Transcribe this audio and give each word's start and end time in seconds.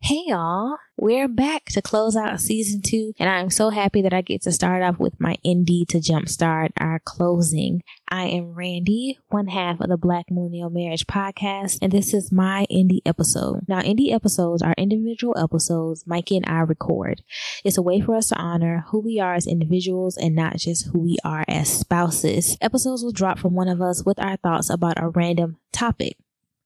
Hey 0.00 0.22
y'all, 0.26 0.76
we're 0.96 1.26
back 1.26 1.64
to 1.72 1.82
close 1.82 2.14
out 2.14 2.40
season 2.40 2.82
two, 2.82 3.12
and 3.18 3.28
I'm 3.28 3.50
so 3.50 3.70
happy 3.70 4.00
that 4.02 4.12
I 4.12 4.22
get 4.22 4.42
to 4.42 4.52
start 4.52 4.80
off 4.80 5.00
with 5.00 5.20
my 5.20 5.36
indie 5.44 5.86
to 5.88 5.98
jumpstart 5.98 6.68
our 6.78 7.00
closing. 7.04 7.82
I 8.08 8.26
am 8.26 8.54
Randy, 8.54 9.18
one 9.28 9.48
half 9.48 9.80
of 9.80 9.88
the 9.88 9.96
Black 9.96 10.26
Millennial 10.30 10.70
Marriage 10.70 11.08
Podcast, 11.08 11.78
and 11.82 11.90
this 11.90 12.14
is 12.14 12.30
my 12.30 12.64
indie 12.70 13.00
episode. 13.04 13.64
Now, 13.66 13.80
indie 13.80 14.14
episodes 14.14 14.62
are 14.62 14.74
individual 14.78 15.36
episodes 15.36 16.06
Mikey 16.06 16.36
and 16.36 16.46
I 16.46 16.60
record. 16.60 17.22
It's 17.64 17.76
a 17.76 17.82
way 17.82 18.00
for 18.00 18.14
us 18.14 18.28
to 18.28 18.38
honor 18.38 18.84
who 18.90 19.00
we 19.00 19.18
are 19.18 19.34
as 19.34 19.48
individuals 19.48 20.16
and 20.16 20.34
not 20.34 20.58
just 20.58 20.86
who 20.86 21.00
we 21.00 21.18
are 21.24 21.44
as 21.48 21.80
spouses. 21.80 22.56
Episodes 22.60 23.02
will 23.02 23.12
drop 23.12 23.40
from 23.40 23.54
one 23.54 23.68
of 23.68 23.82
us 23.82 24.04
with 24.06 24.20
our 24.20 24.36
thoughts 24.36 24.70
about 24.70 25.02
a 25.02 25.08
random 25.08 25.56
topic. 25.72 26.16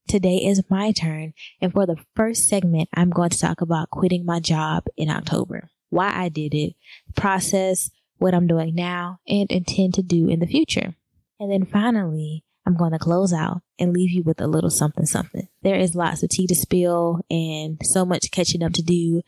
Today 0.08 0.36
is 0.44 0.62
my 0.68 0.92
turn, 0.92 1.32
and 1.60 1.72
for 1.72 1.86
the 1.86 1.96
first 2.14 2.48
segment, 2.48 2.88
I'm 2.94 3.10
going 3.10 3.30
to 3.30 3.38
talk 3.38 3.60
about 3.60 3.90
quitting 3.90 4.26
my 4.26 4.40
job 4.40 4.84
in 4.96 5.08
October, 5.08 5.70
why 5.90 6.12
I 6.12 6.28
did 6.28 6.54
it, 6.54 6.74
process, 7.16 7.90
what 8.18 8.34
I'm 8.34 8.46
doing 8.46 8.74
now, 8.74 9.20
and 9.26 9.50
intend 9.50 9.94
to 9.94 10.02
do 10.02 10.28
in 10.28 10.40
the 10.40 10.46
future. 10.46 10.94
And 11.40 11.50
then 11.50 11.64
finally, 11.64 12.44
I'm 12.66 12.76
going 12.76 12.92
to 12.92 12.98
close 12.98 13.32
out 13.32 13.62
and 13.78 13.92
leave 13.92 14.10
you 14.10 14.22
with 14.22 14.40
a 14.40 14.46
little 14.46 14.70
something 14.70 15.06
something. 15.06 15.48
There 15.62 15.78
is 15.78 15.94
lots 15.94 16.22
of 16.22 16.28
tea 16.28 16.46
to 16.46 16.54
spill 16.54 17.20
and 17.30 17.78
so 17.82 18.04
much 18.04 18.30
catching 18.30 18.62
up 18.62 18.72
to 18.74 18.82
do. 18.82 19.22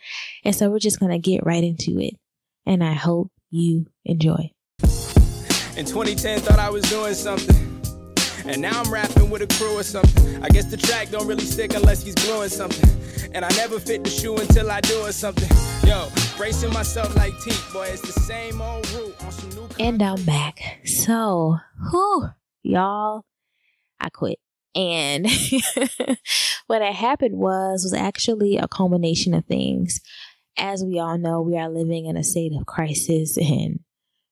And 0.45 0.55
so 0.55 0.71
we're 0.71 0.79
just 0.79 1.01
going 1.01 1.13
to 1.13 1.19
get 1.19 1.47
right 1.47 1.65
into 1.65 1.99
it. 1.99 2.15
And 2.67 2.85
I 2.85 2.93
hope 2.93 3.33
you 3.51 3.87
enjoy. 4.05 4.53
In 5.77 5.87
2010, 5.87 6.41
thought 6.41 6.59
I 6.59 6.71
was 6.71 6.83
doing 6.85 7.15
something. 7.15 7.74
And 8.47 8.61
now 8.61 8.83
I'm 8.83 8.93
rapping 8.93 9.31
with 9.31 9.43
a 9.43 9.47
crew 9.59 9.79
or 9.79 9.83
something. 9.83 10.43
I 10.43 10.49
guess 10.49 10.67
the 10.67 10.77
track 10.77 11.11
don't 11.11 11.27
really 11.27 11.45
stick 11.45 11.75
unless 11.75 12.03
he's 12.03 12.15
gluing 12.15 12.51
something. 12.51 12.91
And 13.33 13.45
I 13.45 13.49
never 13.57 13.81
fit 13.81 14.05
the 14.05 14.11
shoe 14.11 14.37
until 14.37 14.71
I 14.71 14.81
do 14.83 15.07
it 15.07 15.15
something. 15.15 15.49
Yo, 15.89 16.09
bracing 16.37 16.73
myself 16.73 17.15
like 17.17 17.33
teeth, 17.41 17.71
boy, 17.73 17.87
it's 17.87 18.03
the 18.03 18.21
same 18.21 18.61
old 18.61 18.89
route 18.93 19.25
on 19.25 19.33
some 19.33 19.49
new. 19.51 19.69
And 19.79 20.03
I'm 20.03 20.23
back. 20.25 20.81
So, 20.85 21.57
whew, 21.91 22.29
y'all, 22.63 23.25
I 23.99 24.11
quit. 24.11 24.39
And 24.75 25.27
what 26.67 26.83
had 26.83 26.95
happened 26.95 27.39
was 27.39 27.83
was 27.83 27.95
actually 27.95 28.59
a 28.59 28.69
culmination 28.69 29.33
of 29.33 29.47
things. 29.47 30.01
As 30.59 30.85
we 30.85 30.99
all 30.99 31.17
know, 31.17 31.41
we 31.41 31.57
are 31.57 31.69
living 31.69 32.07
in 32.07 32.17
a 32.17 32.25
state 32.25 32.53
of 32.59 32.67
crisis 32.67 33.39
and 33.39 33.81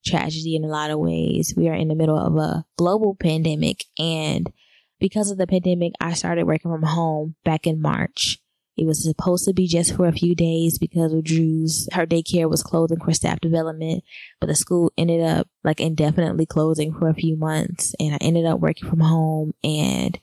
tragedy 0.04 0.56
in 0.56 0.64
a 0.64 0.68
lot 0.68 0.90
of 0.90 0.98
ways. 0.98 1.54
We 1.56 1.68
are 1.68 1.74
in 1.74 1.88
the 1.88 1.94
middle 1.94 2.18
of 2.18 2.36
a 2.36 2.64
global 2.76 3.14
pandemic. 3.14 3.84
And 3.98 4.52
because 5.00 5.30
of 5.30 5.38
the 5.38 5.46
pandemic, 5.46 5.92
I 6.00 6.14
started 6.14 6.46
working 6.46 6.70
from 6.70 6.82
home 6.82 7.34
back 7.44 7.66
in 7.66 7.80
March. 7.80 8.38
It 8.76 8.86
was 8.86 9.02
supposed 9.02 9.44
to 9.44 9.52
be 9.52 9.66
just 9.66 9.94
for 9.94 10.06
a 10.06 10.12
few 10.12 10.34
days 10.34 10.78
because 10.78 11.12
of 11.12 11.24
Drew's, 11.24 11.88
her 11.92 12.06
daycare 12.06 12.48
was 12.48 12.62
closing 12.62 13.00
for 13.00 13.12
staff 13.12 13.38
development, 13.40 14.02
but 14.40 14.46
the 14.46 14.54
school 14.54 14.90
ended 14.96 15.22
up 15.22 15.46
like 15.62 15.78
indefinitely 15.78 16.46
closing 16.46 16.94
for 16.94 17.08
a 17.08 17.14
few 17.14 17.36
months. 17.36 17.94
And 18.00 18.14
I 18.14 18.18
ended 18.22 18.46
up 18.46 18.60
working 18.60 18.88
from 18.88 19.00
home 19.00 19.52
and 19.62 20.18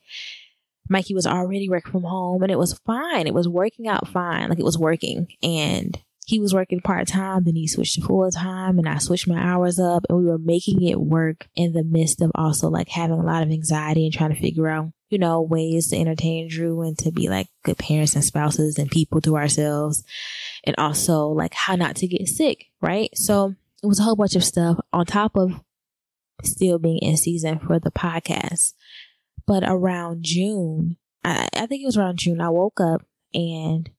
Mikey 0.90 1.13
was 1.13 1.28
already 1.28 1.69
working 1.69 1.91
from 1.91 2.03
home 2.03 2.41
and 2.41 2.51
it 2.51 2.57
was 2.57 2.79
fine. 2.85 3.28
It 3.28 3.35
was 3.35 3.47
working 3.47 3.88
out 3.88 4.07
fine. 4.07 4.50
Like 4.50 4.59
it 4.59 4.66
was 4.66 4.79
working. 4.79 5.28
And 5.44 6.01
he 6.29 6.40
was 6.40 6.53
working 6.53 6.79
part 6.79 7.07
time, 7.07 7.44
then 7.44 7.56
he 7.56 7.67
switched 7.67 7.95
to 7.95 8.01
full 8.01 8.29
time, 8.29 8.78
and 8.78 8.88
I 8.88 9.00
switched 9.00 9.28
my 9.28 9.41
hours 9.41 9.79
up, 9.79 10.06
and 10.07 10.19
we 10.19 10.25
were 10.25 10.38
making 10.38 10.84
it 10.84 11.01
work 11.01 11.47
in 11.56 11.73
the 11.73 11.84
midst 11.84 12.22
of 12.22 12.31
also 12.35 12.69
like 12.69 12.88
having 12.88 13.17
a 13.17 13.25
lot 13.25 13.41
of 13.41 13.50
anxiety 13.50 14.06
and 14.06 14.13
trying 14.13 14.35
to 14.35 14.40
figure 14.40 14.67
out, 14.67 14.91
you 15.09 15.17
know, 15.17 15.41
ways 15.41 15.88
to 15.88 15.97
entertain 15.97 16.47
Drew 16.47 16.84
and 16.84 16.95
to 17.00 17.12
be 17.12 17.29
like 17.29 17.47
good 17.63 17.79
parents 17.79 18.13
and 18.13 18.23
spouses 18.23 18.78
and 18.78 18.91
people 18.91 19.22
to 19.22 19.38
ourselves, 19.38 20.03
and 20.66 20.75
also 20.78 21.29
like 21.29 21.56
how 21.56 21.75
not 21.75 21.95
to 21.95 22.07
get 22.07 22.28
sick, 22.28 22.67
right? 22.79 23.09
So 23.17 23.56
it 23.81 23.88
was 23.88 24.00
a 24.00 24.03
whole 24.03 24.16
bunch 24.16 24.35
of 24.35 24.44
stuff 24.44 24.78
on 24.94 25.07
top 25.07 25.35
of 25.35 25.59
still 26.44 26.78
being 26.78 27.00
in 27.00 27.17
season 27.17 27.57
for 27.57 27.79
the 27.79 27.91
podcast. 27.91 28.75
But 29.47 29.63
around 29.66 30.22
June, 30.22 30.97
I, 31.23 31.50
I 31.56 31.66
think 31.66 31.81
it 31.81 31.88
was 31.88 31.97
around 31.97 32.19
June, 32.19 32.40
I 32.40 32.50
woke 32.50 32.79
up 32.79 33.03
and 33.34 33.90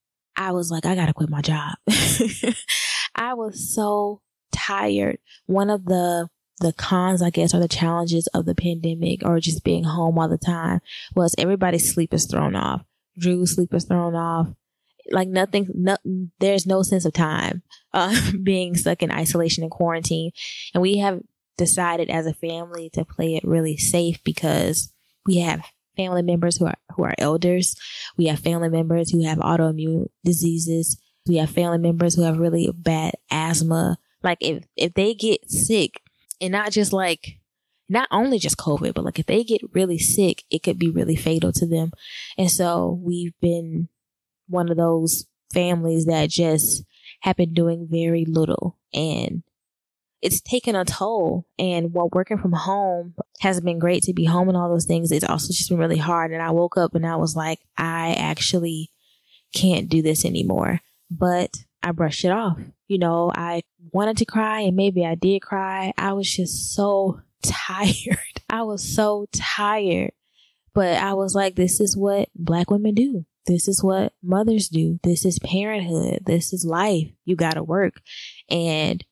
I 0.41 0.53
was 0.53 0.71
like, 0.71 0.87
I 0.87 0.95
gotta 0.95 1.12
quit 1.12 1.28
my 1.28 1.43
job. 1.43 1.75
I 3.15 3.34
was 3.34 3.75
so 3.75 4.23
tired. 4.51 5.19
One 5.45 5.69
of 5.69 5.84
the 5.84 6.28
the 6.61 6.73
cons, 6.73 7.21
I 7.21 7.28
guess, 7.28 7.55
or 7.55 7.61
the 7.61 7.69
challenges 7.69 8.27
of 8.28 8.47
the 8.47 8.55
pandemic 8.55 9.21
or 9.23 9.39
just 9.39 9.65
being 9.65 9.84
home 9.84 10.19
all 10.19 10.28
the 10.31 10.39
time 10.39 10.81
was 11.15 11.34
everybody's 11.37 11.93
sleep 11.93 12.15
is 12.15 12.25
thrown 12.25 12.56
off. 12.56 12.83
Drew's 13.19 13.55
sleep 13.55 13.75
is 13.75 13.84
thrown 13.84 14.15
off. 14.15 14.49
Like 15.11 15.28
nothing, 15.28 15.69
no, 15.75 15.99
there's 16.39 16.67
no 16.67 16.83
sense 16.83 17.05
of 17.05 17.12
time 17.12 17.62
uh, 17.93 18.19
being 18.43 18.77
stuck 18.77 19.03
in 19.03 19.11
isolation 19.11 19.62
and 19.62 19.71
quarantine. 19.71 20.31
And 20.72 20.81
we 20.81 20.99
have 20.99 21.21
decided 21.59 22.09
as 22.09 22.25
a 22.25 22.34
family 22.34 22.89
to 22.95 23.05
play 23.05 23.37
it 23.37 23.45
really 23.45 23.77
safe 23.77 24.25
because 24.25 24.91
we 25.27 25.41
have 25.41 25.62
family 25.97 26.23
members 26.23 26.56
who 26.56 26.67
are 26.67 26.75
who 26.97 27.05
are 27.05 27.15
elders. 27.19 27.77
We 28.17 28.27
have 28.27 28.41
family 28.41 28.69
members 28.69 29.11
who 29.11 29.25
have 29.25 29.39
autoimmune 29.39 30.06
diseases. 30.25 31.01
We 31.27 31.37
have 31.37 31.51
family 31.51 31.78
members 31.78 32.15
who 32.15 32.22
have 32.22 32.39
really 32.39 32.71
bad 32.75 33.15
asthma. 33.31 33.98
Like 34.22 34.39
if 34.41 34.65
if 34.77 34.95
they 34.95 35.15
get 35.15 35.51
sick 35.51 36.01
and 36.41 36.53
not 36.53 36.72
just 36.72 36.92
like 36.92 37.41
not 37.89 38.09
only 38.13 38.39
just 38.39 38.57
COVID, 38.57 38.95
but 38.95 39.04
like 39.04 39.19
if 39.19 39.27
they 39.27 39.42
get 39.42 39.63
really 39.75 39.98
sick, 39.98 40.45
it 40.51 40.63
could 40.63 40.78
be 40.78 40.91
really 40.91 41.16
fatal 41.16 41.53
to 41.53 41.66
them. 41.66 41.91
And 42.39 42.51
so 42.51 43.01
we've 43.03 43.34
been 43.41 43.89
one 44.48 44.71
of 44.71 44.77
those 44.77 45.27
families 45.53 46.07
that 46.07 46.31
just 46.31 46.84
have 47.22 47.36
been 47.36 47.53
doing 47.53 47.89
very 47.91 48.25
little 48.25 48.78
and 48.95 49.43
it's 50.22 50.41
taken 50.41 50.77
a 50.77 50.84
toll. 50.84 51.47
And 51.59 51.93
while 51.93 52.11
working 52.13 52.39
from 52.39 52.53
home 52.53 53.15
has 53.41 53.61
been 53.61 53.78
great 53.78 54.03
to 54.05 54.13
be 54.13 54.25
home 54.25 54.49
and 54.49 54.57
all 54.57 54.69
those 54.69 54.87
things, 54.87 55.11
it's 55.13 55.25
also 55.25 55.53
just 55.53 55.69
been 55.69 55.78
really 55.78 55.99
hard. 55.99 56.33
And 56.33 56.43
I 56.43 56.51
woke 56.51 56.77
up 56.77 56.95
and 56.95 57.07
I 57.07 57.17
was 57.17 57.34
like, 57.34 57.61
I 57.77 58.15
actually 58.19 58.91
can't 59.55 59.89
do 59.89 60.03
this 60.03 60.25
anymore. 60.25 60.81
But 61.11 61.57
I 61.83 61.93
brushed 61.93 62.25
it 62.25 62.31
off. 62.31 62.59
You 62.89 62.99
know, 62.99 63.33
I 63.34 63.63
wanted 63.93 64.19
to 64.19 64.25
cry 64.25 64.61
and 64.61 64.77
maybe 64.77 65.05
I 65.05 65.15
did 65.15 65.41
cry. 65.43 65.93
I 65.97 66.13
was 66.13 66.31
just 66.31 66.75
so 66.75 67.21
tired. 67.43 68.19
I 68.51 68.63
was 68.63 68.83
so 68.83 69.27
tired. 69.33 70.13
But 70.75 70.99
I 70.99 71.15
was 71.15 71.34
like, 71.34 71.57
this 71.57 71.81
is 71.81 71.97
what 71.97 72.28
black 72.34 72.71
women 72.71 72.95
do. 72.95 73.27
this 73.47 73.67
is 73.67 73.83
what 73.83 74.13
mothers 74.22 74.69
do. 74.69 75.01
This 75.03 75.25
is 75.25 75.41
parenthood. 75.41 76.21
This 76.27 76.53
is 76.53 76.65
life. 76.65 77.09
You 77.25 77.34
got 77.34 77.55
to 77.55 77.65
work. 77.65 78.01
And 78.49 79.05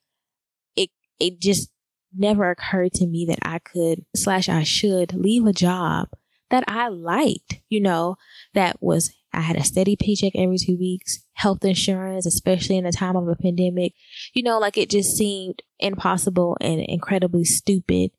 it, 1.20 1.40
just 1.40 1.70
never 2.16 2.50
occurred 2.50 2.92
to 2.94 3.06
me 3.06 3.26
that 3.26 3.38
I 3.42 3.58
could 3.58 4.04
slash 4.16 4.48
I 4.48 4.62
should 4.62 5.14
leave 5.14 5.46
a 5.46 5.52
job 5.52 6.08
that 6.50 6.64
I 6.66 6.88
liked, 6.88 7.60
you 7.68 7.80
know, 7.80 8.16
that 8.54 8.82
was, 8.82 9.12
I 9.32 9.40
had 9.40 9.56
a 9.56 9.64
steady 9.64 9.96
paycheck 9.96 10.32
every 10.34 10.56
two 10.56 10.78
weeks, 10.78 11.22
health 11.34 11.64
insurance, 11.64 12.24
especially 12.24 12.78
in 12.78 12.84
the 12.84 12.92
time 12.92 13.16
of 13.16 13.28
a 13.28 13.36
pandemic. 13.36 13.92
You 14.32 14.42
know, 14.42 14.58
like 14.58 14.78
it 14.78 14.88
just 14.88 15.16
seemed 15.16 15.62
impossible 15.78 16.56
and 16.60 16.80
incredibly 16.80 17.44
stupid 17.44 18.10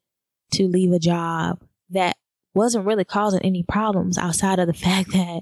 to 0.52 0.68
leave 0.68 0.92
a 0.92 1.00
job 1.00 1.64
that 1.90 2.18
wasn't 2.54 2.86
really 2.86 3.06
causing 3.06 3.42
any 3.42 3.64
problems 3.64 4.18
outside 4.18 4.60
of 4.60 4.68
the 4.68 4.74
fact 4.86 5.12
that 5.12 5.42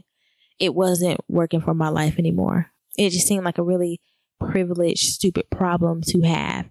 it 0.60 0.74
wasn't 0.74 1.20
working 1.28 1.62
for 1.62 1.74
my 1.74 1.90
life 1.90 2.18
anymore. 2.18 2.72
It 2.98 3.12
just 3.12 3.28
seemed 3.28 3.46
like 3.46 3.58
a 3.58 3.64
really 3.64 4.02
privileged, 4.40 5.14
stupid 5.14 5.50
problem 5.50 6.02
to 6.02 6.22
have. 6.22 6.70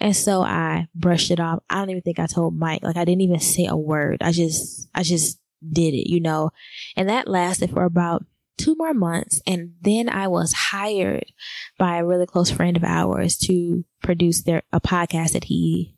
And 0.00 0.14
so 0.14 0.42
I 0.42 0.88
brushed 0.94 1.30
it 1.30 1.40
off. 1.40 1.62
I 1.68 1.76
don't 1.76 1.90
even 1.90 2.02
think 2.02 2.18
I 2.18 2.26
told 2.26 2.56
Mike. 2.56 2.82
Like 2.82 2.96
I 2.96 3.04
didn't 3.04 3.22
even 3.22 3.40
say 3.40 3.66
a 3.66 3.76
word. 3.76 4.18
I 4.22 4.32
just, 4.32 4.88
I 4.94 5.02
just 5.02 5.38
did 5.72 5.94
it, 5.94 6.10
you 6.10 6.20
know, 6.20 6.50
and 6.96 7.08
that 7.08 7.28
lasted 7.28 7.70
for 7.70 7.84
about 7.84 8.24
two 8.56 8.74
more 8.76 8.94
months. 8.94 9.40
And 9.46 9.74
then 9.80 10.08
I 10.08 10.28
was 10.28 10.52
hired 10.52 11.32
by 11.78 11.96
a 11.96 12.04
really 12.04 12.26
close 12.26 12.50
friend 12.50 12.76
of 12.76 12.84
ours 12.84 13.36
to 13.38 13.84
produce 14.02 14.42
their, 14.42 14.62
a 14.72 14.80
podcast 14.80 15.32
that 15.32 15.44
he 15.44 15.96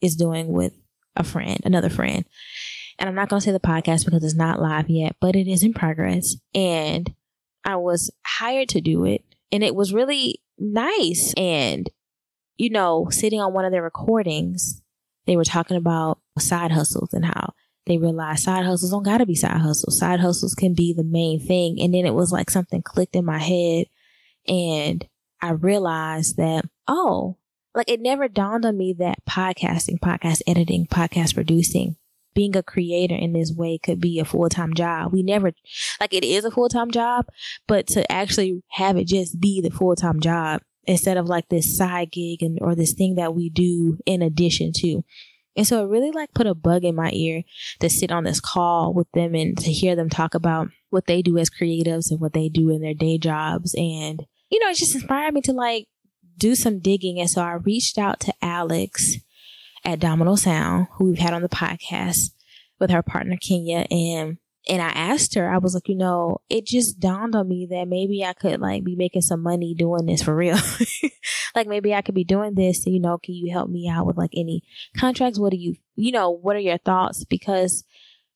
is 0.00 0.16
doing 0.16 0.48
with 0.48 0.72
a 1.16 1.24
friend, 1.24 1.60
another 1.64 1.90
friend. 1.90 2.24
And 2.98 3.08
I'm 3.08 3.14
not 3.14 3.28
going 3.28 3.40
to 3.40 3.44
say 3.44 3.52
the 3.52 3.60
podcast 3.60 4.04
because 4.04 4.22
it's 4.24 4.34
not 4.34 4.60
live 4.60 4.90
yet, 4.90 5.16
but 5.20 5.36
it 5.36 5.48
is 5.48 5.62
in 5.62 5.72
progress. 5.72 6.36
And 6.54 7.14
I 7.64 7.76
was 7.76 8.10
hired 8.24 8.68
to 8.70 8.80
do 8.80 9.04
it. 9.04 9.24
And 9.52 9.64
it 9.64 9.74
was 9.74 9.92
really 9.92 10.40
nice. 10.58 11.34
And, 11.36 11.88
you 12.56 12.70
know, 12.70 13.08
sitting 13.10 13.40
on 13.40 13.52
one 13.52 13.64
of 13.64 13.72
their 13.72 13.82
recordings, 13.82 14.82
they 15.26 15.36
were 15.36 15.44
talking 15.44 15.76
about 15.76 16.18
side 16.38 16.72
hustles 16.72 17.12
and 17.12 17.24
how 17.24 17.54
they 17.86 17.98
realized 17.98 18.44
side 18.44 18.64
hustles 18.64 18.90
don't 18.90 19.02
gotta 19.02 19.26
be 19.26 19.34
side 19.34 19.60
hustles. 19.60 19.98
Side 19.98 20.20
hustles 20.20 20.54
can 20.54 20.74
be 20.74 20.92
the 20.92 21.04
main 21.04 21.40
thing. 21.40 21.80
And 21.80 21.94
then 21.94 22.06
it 22.06 22.14
was 22.14 22.32
like 22.32 22.50
something 22.50 22.82
clicked 22.82 23.16
in 23.16 23.24
my 23.24 23.38
head 23.38 23.86
and 24.46 25.06
I 25.42 25.50
realized 25.50 26.36
that, 26.36 26.66
oh, 26.86 27.36
like 27.74 27.88
it 27.88 28.00
never 28.00 28.28
dawned 28.28 28.66
on 28.66 28.76
me 28.76 28.92
that 28.94 29.24
podcasting, 29.26 29.98
podcast 30.00 30.42
editing, 30.46 30.86
podcast 30.86 31.34
producing, 31.34 31.96
being 32.34 32.56
a 32.56 32.62
creator 32.62 33.14
in 33.14 33.32
this 33.32 33.52
way 33.52 33.78
could 33.78 34.00
be 34.00 34.18
a 34.18 34.24
full-time 34.24 34.74
job. 34.74 35.12
We 35.12 35.22
never, 35.22 35.52
like 36.00 36.14
it 36.14 36.24
is 36.24 36.44
a 36.44 36.50
full-time 36.50 36.90
job, 36.90 37.26
but 37.66 37.86
to 37.88 38.10
actually 38.10 38.62
have 38.70 38.96
it 38.96 39.06
just 39.06 39.40
be 39.40 39.60
the 39.60 39.70
full-time 39.70 40.20
job 40.20 40.62
instead 40.84 41.16
of 41.16 41.28
like 41.28 41.48
this 41.48 41.76
side 41.76 42.10
gig 42.10 42.42
and, 42.42 42.58
or 42.60 42.74
this 42.74 42.92
thing 42.92 43.16
that 43.16 43.34
we 43.34 43.50
do 43.50 43.98
in 44.06 44.22
addition 44.22 44.72
to. 44.76 45.02
And 45.56 45.66
so 45.66 45.84
it 45.84 45.88
really 45.88 46.12
like 46.12 46.32
put 46.32 46.46
a 46.46 46.54
bug 46.54 46.84
in 46.84 46.94
my 46.94 47.10
ear 47.12 47.42
to 47.80 47.90
sit 47.90 48.12
on 48.12 48.24
this 48.24 48.40
call 48.40 48.94
with 48.94 49.10
them 49.12 49.34
and 49.34 49.58
to 49.58 49.70
hear 49.72 49.96
them 49.96 50.08
talk 50.08 50.34
about 50.34 50.68
what 50.90 51.06
they 51.06 51.22
do 51.22 51.38
as 51.38 51.50
creatives 51.50 52.10
and 52.10 52.20
what 52.20 52.32
they 52.32 52.48
do 52.48 52.70
in 52.70 52.80
their 52.80 52.94
day 52.94 53.18
jobs. 53.18 53.74
And, 53.74 54.24
you 54.50 54.60
know, 54.60 54.70
it 54.70 54.76
just 54.76 54.94
inspired 54.94 55.34
me 55.34 55.40
to 55.42 55.52
like 55.52 55.86
do 56.38 56.54
some 56.54 56.78
digging. 56.78 57.18
And 57.20 57.28
so 57.28 57.42
I 57.42 57.54
reached 57.54 57.98
out 57.98 58.20
to 58.20 58.34
Alex 58.40 59.16
at 59.84 60.00
Domino 60.00 60.36
Sound, 60.36 60.88
who 60.92 61.06
we've 61.06 61.18
had 61.18 61.34
on 61.34 61.42
the 61.42 61.48
podcast 61.48 62.32
with 62.78 62.90
her 62.90 63.02
partner 63.02 63.36
Kenya. 63.36 63.86
And 63.90 64.38
and 64.68 64.82
I 64.82 64.88
asked 64.88 65.34
her, 65.34 65.48
I 65.48 65.58
was 65.58 65.74
like, 65.74 65.88
you 65.88 65.96
know, 65.96 66.42
it 66.50 66.66
just 66.66 67.00
dawned 67.00 67.34
on 67.34 67.48
me 67.48 67.66
that 67.70 67.88
maybe 67.88 68.24
I 68.24 68.34
could 68.34 68.60
like 68.60 68.84
be 68.84 68.94
making 68.94 69.22
some 69.22 69.42
money 69.42 69.74
doing 69.74 70.06
this 70.06 70.22
for 70.22 70.36
real. 70.36 70.58
like 71.54 71.66
maybe 71.66 71.94
I 71.94 72.02
could 72.02 72.14
be 72.14 72.24
doing 72.24 72.54
this. 72.54 72.86
You 72.86 73.00
know, 73.00 73.18
can 73.18 73.34
you 73.34 73.52
help 73.52 73.70
me 73.70 73.88
out 73.88 74.06
with 74.06 74.18
like 74.18 74.32
any 74.36 74.62
contracts? 74.96 75.38
What 75.38 75.52
do 75.52 75.56
you, 75.56 75.76
you 75.96 76.12
know, 76.12 76.30
what 76.30 76.56
are 76.56 76.60
your 76.60 76.78
thoughts? 76.78 77.24
Because 77.24 77.84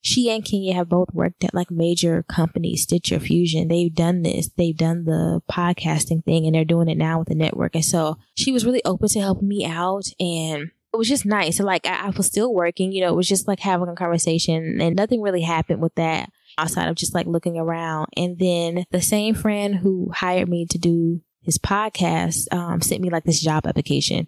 she 0.01 0.29
and 0.29 0.45
Kenya 0.45 0.73
have 0.73 0.89
both 0.89 1.13
worked 1.13 1.43
at 1.43 1.53
like 1.53 1.71
major 1.71 2.23
companies, 2.23 2.83
Stitcher 2.83 3.19
Fusion. 3.19 3.67
They've 3.67 3.93
done 3.93 4.21
this. 4.21 4.49
They've 4.49 4.77
done 4.77 5.05
the 5.05 5.41
podcasting 5.49 6.23
thing 6.23 6.45
and 6.45 6.53
they're 6.53 6.65
doing 6.65 6.89
it 6.89 6.97
now 6.97 7.19
with 7.19 7.27
the 7.27 7.35
network. 7.35 7.75
And 7.75 7.85
so 7.85 8.17
she 8.35 8.51
was 8.51 8.65
really 8.65 8.83
open 8.83 9.09
to 9.09 9.19
helping 9.19 9.47
me 9.47 9.65
out 9.65 10.05
and 10.19 10.71
it 10.95 10.97
was 10.97 11.09
just 11.09 11.25
nice. 11.25 11.59
Like 11.59 11.85
I, 11.85 12.07
I, 12.07 12.09
was 12.11 12.25
still 12.25 12.53
working, 12.53 12.93
you 12.93 13.01
know, 13.01 13.09
it 13.09 13.15
was 13.15 13.27
just 13.27 13.49
like 13.49 13.59
having 13.59 13.89
a 13.89 13.95
conversation 13.95 14.79
and 14.79 14.95
nothing 14.95 15.21
really 15.21 15.41
happened 15.41 15.81
with 15.81 15.93
that 15.95 16.29
outside 16.57 16.87
of 16.87 16.95
just 16.95 17.13
like 17.13 17.27
looking 17.27 17.57
around. 17.57 18.07
And 18.15 18.39
then 18.39 18.85
the 18.91 19.01
same 19.01 19.35
friend 19.35 19.75
who 19.75 20.09
hired 20.13 20.47
me 20.47 20.65
to 20.67 20.77
do 20.77 21.21
his 21.41 21.57
podcast, 21.57 22.51
um, 22.53 22.81
sent 22.81 23.01
me 23.01 23.09
like 23.09 23.25
this 23.25 23.41
job 23.41 23.67
application, 23.67 24.27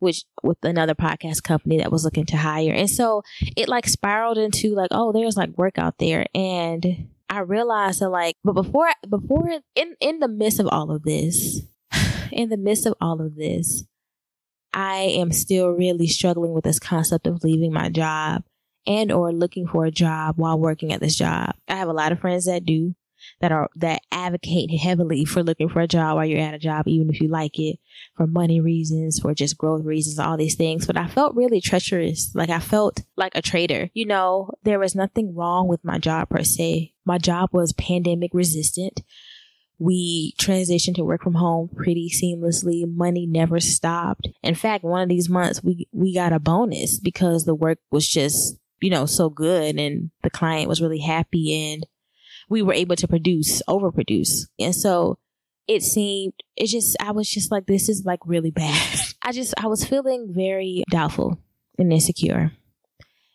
which 0.00 0.24
with 0.42 0.58
another 0.64 0.96
podcast 0.96 1.44
company 1.44 1.78
that 1.78 1.92
was 1.92 2.04
looking 2.04 2.26
to 2.26 2.36
hire. 2.36 2.72
And 2.72 2.90
so 2.90 3.22
it 3.56 3.68
like 3.68 3.86
spiraled 3.86 4.38
into 4.38 4.74
like, 4.74 4.90
oh, 4.90 5.12
there's 5.12 5.36
like 5.36 5.56
work 5.56 5.78
out 5.78 5.98
there. 5.98 6.26
And 6.34 7.10
I 7.30 7.40
realized 7.40 8.00
that 8.00 8.08
like, 8.08 8.34
but 8.42 8.54
before, 8.54 8.90
before 9.08 9.48
in, 9.76 9.94
in 10.00 10.18
the 10.18 10.28
midst 10.28 10.58
of 10.58 10.68
all 10.72 10.90
of 10.90 11.04
this, 11.04 11.60
in 12.32 12.48
the 12.48 12.56
midst 12.56 12.86
of 12.86 12.94
all 13.00 13.22
of 13.22 13.36
this, 13.36 13.84
I 14.72 15.12
am 15.16 15.32
still 15.32 15.70
really 15.70 16.06
struggling 16.06 16.52
with 16.52 16.64
this 16.64 16.78
concept 16.78 17.26
of 17.26 17.42
leaving 17.42 17.72
my 17.72 17.88
job 17.88 18.44
and 18.86 19.12
or 19.12 19.32
looking 19.32 19.66
for 19.66 19.84
a 19.84 19.90
job 19.90 20.36
while 20.38 20.58
working 20.58 20.92
at 20.92 21.00
this 21.00 21.16
job. 21.16 21.54
I 21.68 21.76
have 21.76 21.88
a 21.88 21.92
lot 21.92 22.12
of 22.12 22.20
friends 22.20 22.46
that 22.46 22.64
do 22.64 22.94
that 23.40 23.52
are 23.52 23.68
that 23.76 24.00
advocate 24.12 24.70
heavily 24.78 25.24
for 25.24 25.42
looking 25.42 25.68
for 25.68 25.80
a 25.80 25.88
job 25.88 26.16
while 26.16 26.24
you're 26.24 26.40
at 26.40 26.54
a 26.54 26.58
job 26.58 26.86
even 26.86 27.12
if 27.12 27.20
you 27.20 27.28
like 27.28 27.58
it 27.58 27.78
for 28.16 28.26
money 28.26 28.60
reasons 28.60 29.18
for 29.18 29.34
just 29.34 29.58
growth 29.58 29.84
reasons 29.84 30.18
all 30.18 30.36
these 30.36 30.54
things. 30.54 30.86
But 30.86 30.96
i 30.96 31.08
felt 31.08 31.34
really 31.34 31.60
treacherous. 31.60 32.34
Like 32.34 32.50
i 32.50 32.60
felt 32.60 33.02
like 33.16 33.32
a 33.34 33.42
traitor. 33.42 33.90
You 33.94 34.06
know 34.06 34.50
there 34.62 34.78
was 34.78 34.94
nothing 34.94 35.34
wrong 35.34 35.68
with 35.68 35.84
my 35.84 35.98
job 35.98 36.28
per 36.30 36.42
se. 36.42 36.94
My 37.04 37.18
job 37.18 37.50
was 37.52 37.72
pandemic 37.72 38.30
resistant 38.34 39.02
we 39.78 40.34
transitioned 40.38 40.96
to 40.96 41.04
work 41.04 41.22
from 41.22 41.34
home 41.34 41.70
pretty 41.74 42.10
seamlessly. 42.10 42.82
Money 42.86 43.26
never 43.26 43.60
stopped. 43.60 44.28
In 44.42 44.54
fact, 44.54 44.84
one 44.84 45.02
of 45.02 45.08
these 45.08 45.28
months 45.28 45.62
we, 45.62 45.88
we 45.92 46.14
got 46.14 46.32
a 46.32 46.40
bonus 46.40 46.98
because 46.98 47.44
the 47.44 47.54
work 47.54 47.78
was 47.90 48.06
just, 48.06 48.58
you 48.80 48.90
know, 48.90 49.06
so 49.06 49.30
good 49.30 49.76
and 49.76 50.10
the 50.22 50.30
client 50.30 50.68
was 50.68 50.82
really 50.82 50.98
happy 50.98 51.72
and 51.72 51.86
we 52.48 52.62
were 52.62 52.72
able 52.72 52.96
to 52.96 53.06
produce, 53.06 53.62
overproduce. 53.68 54.46
And 54.58 54.74
so 54.74 55.18
it 55.68 55.82
seemed, 55.82 56.32
it 56.56 56.66
just, 56.66 56.96
I 56.98 57.12
was 57.12 57.28
just 57.28 57.52
like, 57.52 57.66
this 57.66 57.88
is 57.88 58.04
like 58.04 58.20
really 58.24 58.50
bad. 58.50 59.00
I 59.22 59.32
just, 59.32 59.54
I 59.62 59.66
was 59.68 59.84
feeling 59.84 60.32
very 60.34 60.82
doubtful 60.90 61.38
and 61.78 61.92
insecure 61.92 62.52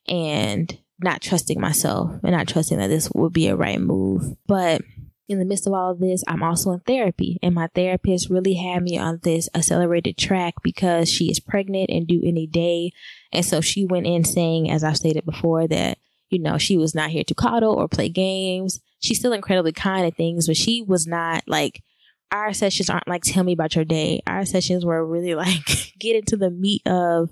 and 0.08 0.78
not 1.00 1.22
trusting 1.22 1.60
myself 1.60 2.12
and 2.24 2.32
not 2.32 2.48
trusting 2.48 2.78
that 2.78 2.88
this 2.88 3.10
would 3.14 3.34
be 3.34 3.48
a 3.48 3.56
right 3.56 3.80
move. 3.80 4.24
But 4.48 4.82
in 5.30 5.40
the 5.40 5.46
midst 5.46 5.68
of 5.68 5.74
all 5.74 5.92
of 5.92 6.00
this, 6.00 6.24
I'm 6.28 6.44
also 6.44 6.72
in 6.72 6.82
therapy, 6.82 7.40
and 7.42 7.56
my 7.56 7.68
therapist 7.74 8.30
really 8.30 8.56
had 8.56 8.84
me 8.84 8.98
on 8.98 9.20
this 9.24 9.48
accelerated 9.56 10.18
track 10.18 10.56
because 10.64 11.10
she 11.10 11.30
is 11.30 11.40
pregnant 11.40 11.90
and 11.90 12.06
due 12.06 12.22
any 12.24 12.46
day. 12.46 12.92
And 13.32 13.46
so 13.46 13.62
she 13.62 13.86
went 13.86 14.06
in 14.06 14.26
saying, 14.26 14.70
as 14.70 14.84
I 14.84 14.94
stated 14.94 15.26
before, 15.26 15.68
that, 15.68 15.98
you 16.30 16.40
know, 16.40 16.58
she 16.58 16.78
was 16.78 16.94
not 16.94 17.12
here 17.12 17.24
to 17.24 17.34
coddle 17.34 17.74
or 17.74 17.88
play 17.88 18.10
games. 18.10 18.82
She's 19.00 19.20
still 19.20 19.34
incredibly 19.34 19.72
kind 19.72 20.06
at 20.06 20.18
things, 20.18 20.48
but 20.48 20.58
she 20.58 20.82
was 20.82 21.08
not 21.08 21.44
like, 21.48 21.84
our 22.32 22.52
sessions 22.52 22.90
aren't 22.90 23.08
like, 23.08 23.22
tell 23.24 23.44
me 23.44 23.54
about 23.54 23.76
your 23.76 23.86
day. 23.86 24.22
Our 24.28 24.44
sessions 24.44 24.86
were 24.86 25.06
really 25.06 25.36
like, 25.36 25.94
get 26.00 26.18
into 26.18 26.36
the 26.36 26.50
meat 26.50 26.82
of 26.86 27.30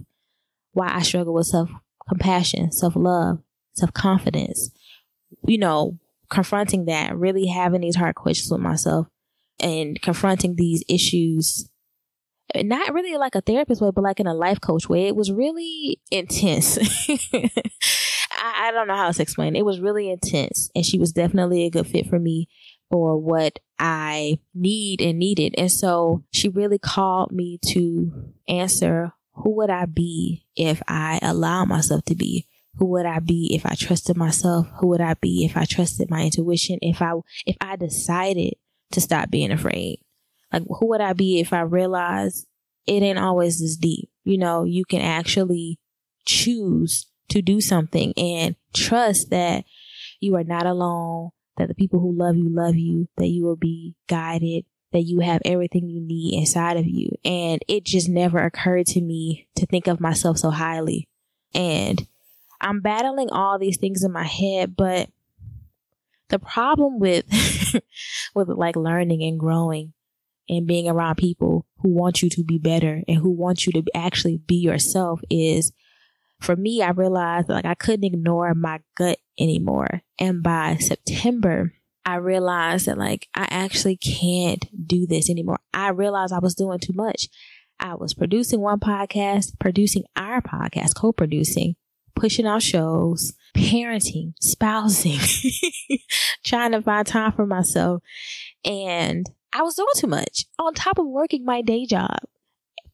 why 0.73 0.93
I 0.93 1.01
struggle 1.01 1.33
with 1.33 1.47
self 1.47 1.69
compassion, 2.07 2.71
self 2.71 2.95
love, 2.95 3.39
self 3.73 3.91
confidence. 3.93 4.71
You 5.45 5.57
know, 5.57 5.97
confronting 6.31 6.85
that, 6.85 7.15
really 7.15 7.45
having 7.45 7.81
these 7.81 7.95
hard 7.95 8.15
questions 8.15 8.51
with 8.51 8.61
myself 8.61 9.07
and 9.59 10.01
confronting 10.01 10.55
these 10.55 10.83
issues 10.89 11.69
not 12.55 12.93
really 12.93 13.17
like 13.17 13.35
a 13.35 13.41
therapist 13.41 13.81
way, 13.81 13.91
but 13.93 14.03
like 14.03 14.19
in 14.19 14.27
a 14.27 14.33
life 14.33 14.59
coach 14.59 14.89
way. 14.89 15.07
It 15.07 15.15
was 15.15 15.31
really 15.31 16.01
intense. 16.11 16.77
I, 18.33 18.67
I, 18.67 18.71
don't 18.71 18.87
know 18.87 18.95
how 18.95 19.11
to 19.11 19.21
explain. 19.21 19.55
It 19.55 19.65
was 19.65 19.79
really 19.79 20.09
intense, 20.09 20.69
and 20.75 20.85
she 20.85 20.97
was 20.97 21.13
definitely 21.13 21.65
a 21.65 21.69
good 21.69 21.87
fit 21.87 22.07
for 22.07 22.19
me 22.19 22.49
for 22.89 23.17
what 23.17 23.59
I 23.79 24.39
need 24.53 25.01
and 25.01 25.17
needed. 25.17 25.55
And 25.57 25.71
so 25.71 26.23
she 26.33 26.49
really 26.49 26.79
called 26.79 27.31
me 27.31 27.59
to 27.67 28.33
answer 28.47 29.13
who 29.33 29.55
would 29.55 29.69
I 29.69 29.85
be 29.85 30.45
if 30.55 30.81
I 30.87 31.19
allow 31.21 31.63
myself 31.63 32.03
to 32.05 32.15
be 32.15 32.47
who 32.77 32.85
would 32.85 33.05
I 33.05 33.19
be 33.19 33.51
if 33.53 33.65
I 33.65 33.75
trusted 33.75 34.17
myself? 34.17 34.67
Who 34.79 34.87
would 34.87 35.01
I 35.01 35.15
be 35.15 35.45
if 35.45 35.57
I 35.57 35.65
trusted 35.65 36.09
my 36.09 36.23
intuition? 36.23 36.79
If 36.81 37.01
I 37.01 37.13
if 37.45 37.57
I 37.59 37.75
decided 37.75 38.53
to 38.91 39.01
stop 39.01 39.29
being 39.29 39.51
afraid? 39.51 39.99
Like 40.51 40.63
who 40.67 40.87
would 40.89 41.01
I 41.01 41.13
be 41.13 41.39
if 41.39 41.53
I 41.53 41.61
realized 41.61 42.47
it 42.87 43.03
ain't 43.03 43.19
always 43.19 43.59
this 43.59 43.77
deep? 43.77 44.09
You 44.23 44.37
know, 44.37 44.63
you 44.63 44.85
can 44.85 45.01
actually 45.01 45.79
choose 46.25 47.07
to 47.29 47.41
do 47.41 47.61
something 47.61 48.13
and 48.17 48.55
trust 48.73 49.29
that 49.29 49.65
you 50.19 50.35
are 50.35 50.43
not 50.43 50.65
alone, 50.65 51.31
that 51.57 51.67
the 51.67 51.75
people 51.75 51.99
who 51.99 52.17
love 52.17 52.35
you 52.35 52.49
love 52.49 52.75
you, 52.75 53.07
that 53.17 53.27
you 53.27 53.43
will 53.43 53.55
be 53.55 53.95
guided, 54.07 54.65
that 54.91 55.03
you 55.03 55.21
have 55.21 55.41
everything 55.45 55.89
you 55.89 56.01
need 56.01 56.37
inside 56.37 56.77
of 56.77 56.85
you. 56.85 57.09
And 57.23 57.61
it 57.67 57.85
just 57.85 58.09
never 58.09 58.39
occurred 58.39 58.85
to 58.87 59.01
me 59.01 59.47
to 59.55 59.65
think 59.65 59.87
of 59.87 59.99
myself 59.99 60.37
so 60.37 60.49
highly. 60.49 61.07
And 61.53 62.05
I'm 62.61 62.81
battling 62.81 63.29
all 63.31 63.59
these 63.59 63.77
things 63.77 64.03
in 64.03 64.11
my 64.11 64.23
head, 64.23 64.75
but 64.75 65.09
the 66.29 66.39
problem 66.39 66.99
with 66.99 67.25
with 68.35 68.47
like 68.49 68.75
learning 68.75 69.23
and 69.23 69.39
growing 69.39 69.93
and 70.47 70.67
being 70.67 70.87
around 70.87 71.15
people 71.15 71.65
who 71.79 71.89
want 71.89 72.21
you 72.21 72.29
to 72.29 72.43
be 72.43 72.57
better 72.57 73.01
and 73.07 73.17
who 73.17 73.31
want 73.31 73.65
you 73.65 73.71
to 73.73 73.83
actually 73.95 74.37
be 74.37 74.55
yourself 74.55 75.21
is 75.29 75.71
for 76.39 76.55
me, 76.55 76.81
I 76.81 76.89
realized 76.89 77.49
like 77.49 77.65
I 77.65 77.75
couldn't 77.75 78.03
ignore 78.03 78.53
my 78.55 78.79
gut 78.95 79.19
anymore. 79.39 80.01
And 80.19 80.41
by 80.41 80.77
September, 80.77 81.73
I 82.05 82.15
realized 82.15 82.87
that 82.87 82.97
like 82.97 83.27
I 83.35 83.47
actually 83.49 83.97
can't 83.97 84.65
do 84.87 85.05
this 85.05 85.29
anymore. 85.29 85.59
I 85.73 85.89
realized 85.89 86.33
I 86.33 86.39
was 86.39 86.55
doing 86.55 86.79
too 86.79 86.93
much. 86.93 87.27
I 87.79 87.95
was 87.95 88.13
producing 88.13 88.59
one 88.59 88.79
podcast, 88.79 89.57
producing 89.59 90.03
our 90.15 90.41
podcast, 90.41 90.95
co-producing, 90.95 91.75
pushing 92.15 92.45
out 92.45 92.61
shows, 92.61 93.33
parenting, 93.55 94.33
spousing, 94.39 95.19
trying 96.43 96.71
to 96.71 96.81
find 96.81 97.05
time 97.05 97.31
for 97.31 97.45
myself. 97.45 98.01
And 98.63 99.25
I 99.53 99.63
was 99.63 99.75
doing 99.75 99.87
too 99.95 100.07
much 100.07 100.45
on 100.59 100.73
top 100.73 100.97
of 100.97 101.05
working 101.05 101.45
my 101.45 101.61
day 101.61 101.85
job 101.85 102.19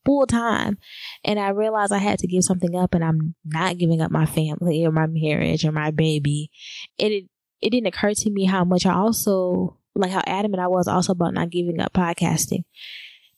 full 0.07 0.25
time. 0.25 0.77
And 1.24 1.39
I 1.39 1.50
realized 1.50 1.91
I 1.91 1.97
had 1.97 2.19
to 2.19 2.27
give 2.27 2.43
something 2.43 2.75
up 2.75 2.95
and 2.95 3.03
I'm 3.03 3.36
not 3.45 3.77
giving 3.77 4.01
up 4.01 4.09
my 4.09 4.25
family 4.25 4.86
or 4.86 4.91
my 4.91 5.05
marriage 5.05 5.65
or 5.65 5.71
my 5.71 5.91
baby. 5.91 6.50
And 6.97 7.12
it, 7.12 7.25
it 7.62 7.71
didn't 7.71 7.88
occur 7.88 8.13
to 8.13 8.29
me 8.29 8.45
how 8.45 8.63
much 8.63 8.86
I 8.86 8.93
also, 8.93 9.77
like 9.95 10.12
how 10.12 10.24
adamant 10.25 10.62
I 10.62 10.67
was 10.67 10.88
also 10.88 11.12
about 11.12 11.33
not 11.33 11.50
giving 11.50 11.81
up 11.81 11.93
podcasting 11.93 12.63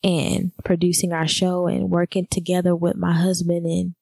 and 0.03 0.51
producing 0.63 1.11
our 1.11 1.27
show 1.27 1.67
and 1.67 1.89
working 1.89 2.27
together 2.29 2.75
with 2.75 2.95
my 2.95 3.13
husband 3.13 3.65
and 3.65 3.95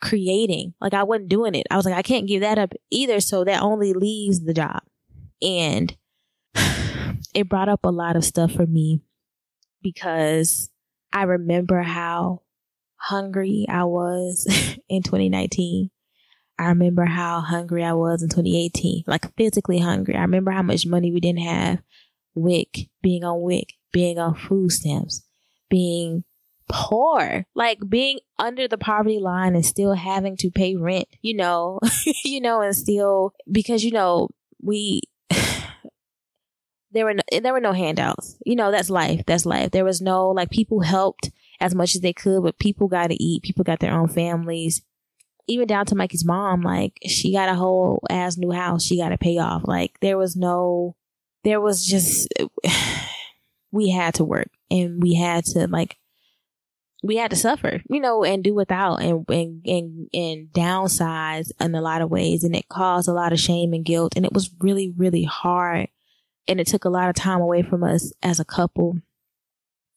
creating. 0.00 0.74
Like 0.80 0.94
I 0.94 1.02
wasn't 1.02 1.28
doing 1.28 1.54
it. 1.54 1.66
I 1.70 1.76
was 1.76 1.84
like, 1.86 1.94
I 1.94 2.02
can't 2.02 2.28
give 2.28 2.40
that 2.42 2.58
up 2.58 2.72
either. 2.90 3.20
So 3.20 3.44
that 3.44 3.62
only 3.62 3.92
leaves 3.92 4.44
the 4.44 4.54
job. 4.54 4.82
And 5.42 5.96
it 7.34 7.48
brought 7.48 7.68
up 7.68 7.80
a 7.84 7.90
lot 7.90 8.16
of 8.16 8.24
stuff 8.24 8.52
for 8.52 8.66
me 8.66 9.02
because 9.82 10.70
I 11.12 11.24
remember 11.24 11.82
how 11.82 12.42
hungry 12.96 13.66
I 13.68 13.84
was 13.84 14.46
in 14.88 15.02
2019. 15.02 15.90
I 16.58 16.66
remember 16.66 17.04
how 17.04 17.40
hungry 17.40 17.82
I 17.82 17.94
was 17.94 18.22
in 18.22 18.28
2018, 18.28 19.04
like 19.06 19.34
physically 19.36 19.78
hungry. 19.78 20.14
I 20.14 20.22
remember 20.22 20.52
how 20.52 20.62
much 20.62 20.86
money 20.86 21.10
we 21.10 21.20
didn't 21.20 21.42
have. 21.42 21.80
WIC, 22.36 22.88
being 23.02 23.24
on 23.24 23.42
WIC, 23.42 23.72
being 23.92 24.18
on 24.18 24.34
food 24.34 24.70
stamps, 24.70 25.24
being 25.68 26.24
poor, 26.68 27.46
like 27.54 27.78
being 27.88 28.18
under 28.38 28.68
the 28.68 28.78
poverty 28.78 29.18
line 29.18 29.54
and 29.54 29.64
still 29.64 29.94
having 29.94 30.36
to 30.38 30.50
pay 30.50 30.76
rent, 30.76 31.08
you 31.22 31.36
know, 31.36 31.80
you 32.24 32.40
know, 32.40 32.60
and 32.60 32.76
still 32.76 33.32
because, 33.50 33.84
you 33.84 33.92
know, 33.92 34.28
we, 34.62 35.02
there 36.90 37.04
were 37.04 37.14
no, 37.14 37.22
there 37.40 37.52
were 37.52 37.60
no 37.60 37.72
handouts. 37.72 38.36
You 38.44 38.56
know, 38.56 38.70
that's 38.70 38.90
life. 38.90 39.22
That's 39.26 39.46
life. 39.46 39.70
There 39.70 39.84
was 39.84 40.00
no 40.00 40.30
like 40.30 40.50
people 40.50 40.80
helped 40.80 41.30
as 41.60 41.74
much 41.74 41.94
as 41.94 42.00
they 42.00 42.12
could, 42.12 42.42
but 42.42 42.58
people 42.58 42.88
got 42.88 43.08
to 43.08 43.22
eat. 43.22 43.42
People 43.42 43.64
got 43.64 43.80
their 43.80 43.94
own 43.94 44.08
families. 44.08 44.82
Even 45.46 45.66
down 45.66 45.84
to 45.86 45.94
Mikey's 45.94 46.24
mom, 46.24 46.62
like 46.62 46.98
she 47.06 47.32
got 47.32 47.50
a 47.50 47.54
whole 47.54 48.02
ass 48.08 48.38
new 48.38 48.50
house 48.50 48.82
she 48.82 48.98
got 48.98 49.10
to 49.10 49.18
pay 49.18 49.36
off. 49.38 49.62
Like 49.66 49.98
there 50.00 50.16
was 50.16 50.36
no, 50.36 50.96
there 51.42 51.60
was 51.60 51.84
just, 51.84 52.28
we 53.70 53.90
had 53.90 54.14
to 54.14 54.24
work 54.24 54.48
and 54.70 55.02
we 55.02 55.14
had 55.14 55.44
to 55.46 55.66
like, 55.66 55.98
we 57.04 57.16
had 57.16 57.30
to 57.30 57.36
suffer, 57.36 57.82
you 57.90 58.00
know, 58.00 58.24
and 58.24 58.42
do 58.42 58.54
without 58.54 59.02
and, 59.02 59.24
and, 59.28 59.62
and, 59.66 60.08
and 60.14 60.48
downsize 60.48 61.52
in 61.60 61.74
a 61.74 61.82
lot 61.82 62.00
of 62.00 62.10
ways. 62.10 62.44
And 62.44 62.56
it 62.56 62.68
caused 62.68 63.08
a 63.08 63.12
lot 63.12 63.32
of 63.32 63.38
shame 63.38 63.74
and 63.74 63.84
guilt. 63.84 64.14
And 64.16 64.24
it 64.24 64.32
was 64.32 64.50
really, 64.60 64.92
really 64.96 65.24
hard 65.24 65.88
and 66.46 66.60
it 66.60 66.66
took 66.66 66.84
a 66.84 66.90
lot 66.90 67.08
of 67.08 67.14
time 67.14 67.40
away 67.40 67.62
from 67.62 67.82
us 67.82 68.12
as 68.22 68.38
a 68.40 68.44
couple 68.44 68.98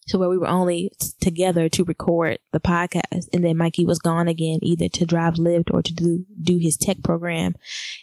to 0.08 0.18
where 0.18 0.30
we 0.30 0.38
were 0.38 0.48
only 0.48 0.92
together 1.20 1.68
to 1.68 1.84
record 1.84 2.40
the 2.54 2.60
podcast. 2.60 3.28
And 3.34 3.44
then 3.44 3.58
Mikey 3.58 3.86
was 3.86 4.00
gone 4.00 4.28
again, 4.28 4.60
either 4.62 4.88
to 4.90 5.06
drive 5.06 5.34
Lyft 5.36 5.74
or 5.74 5.82
to 5.82 5.94
do, 5.94 6.26
do 6.42 6.58
his 6.58 6.78
tech 6.78 7.04
program. 7.04 7.56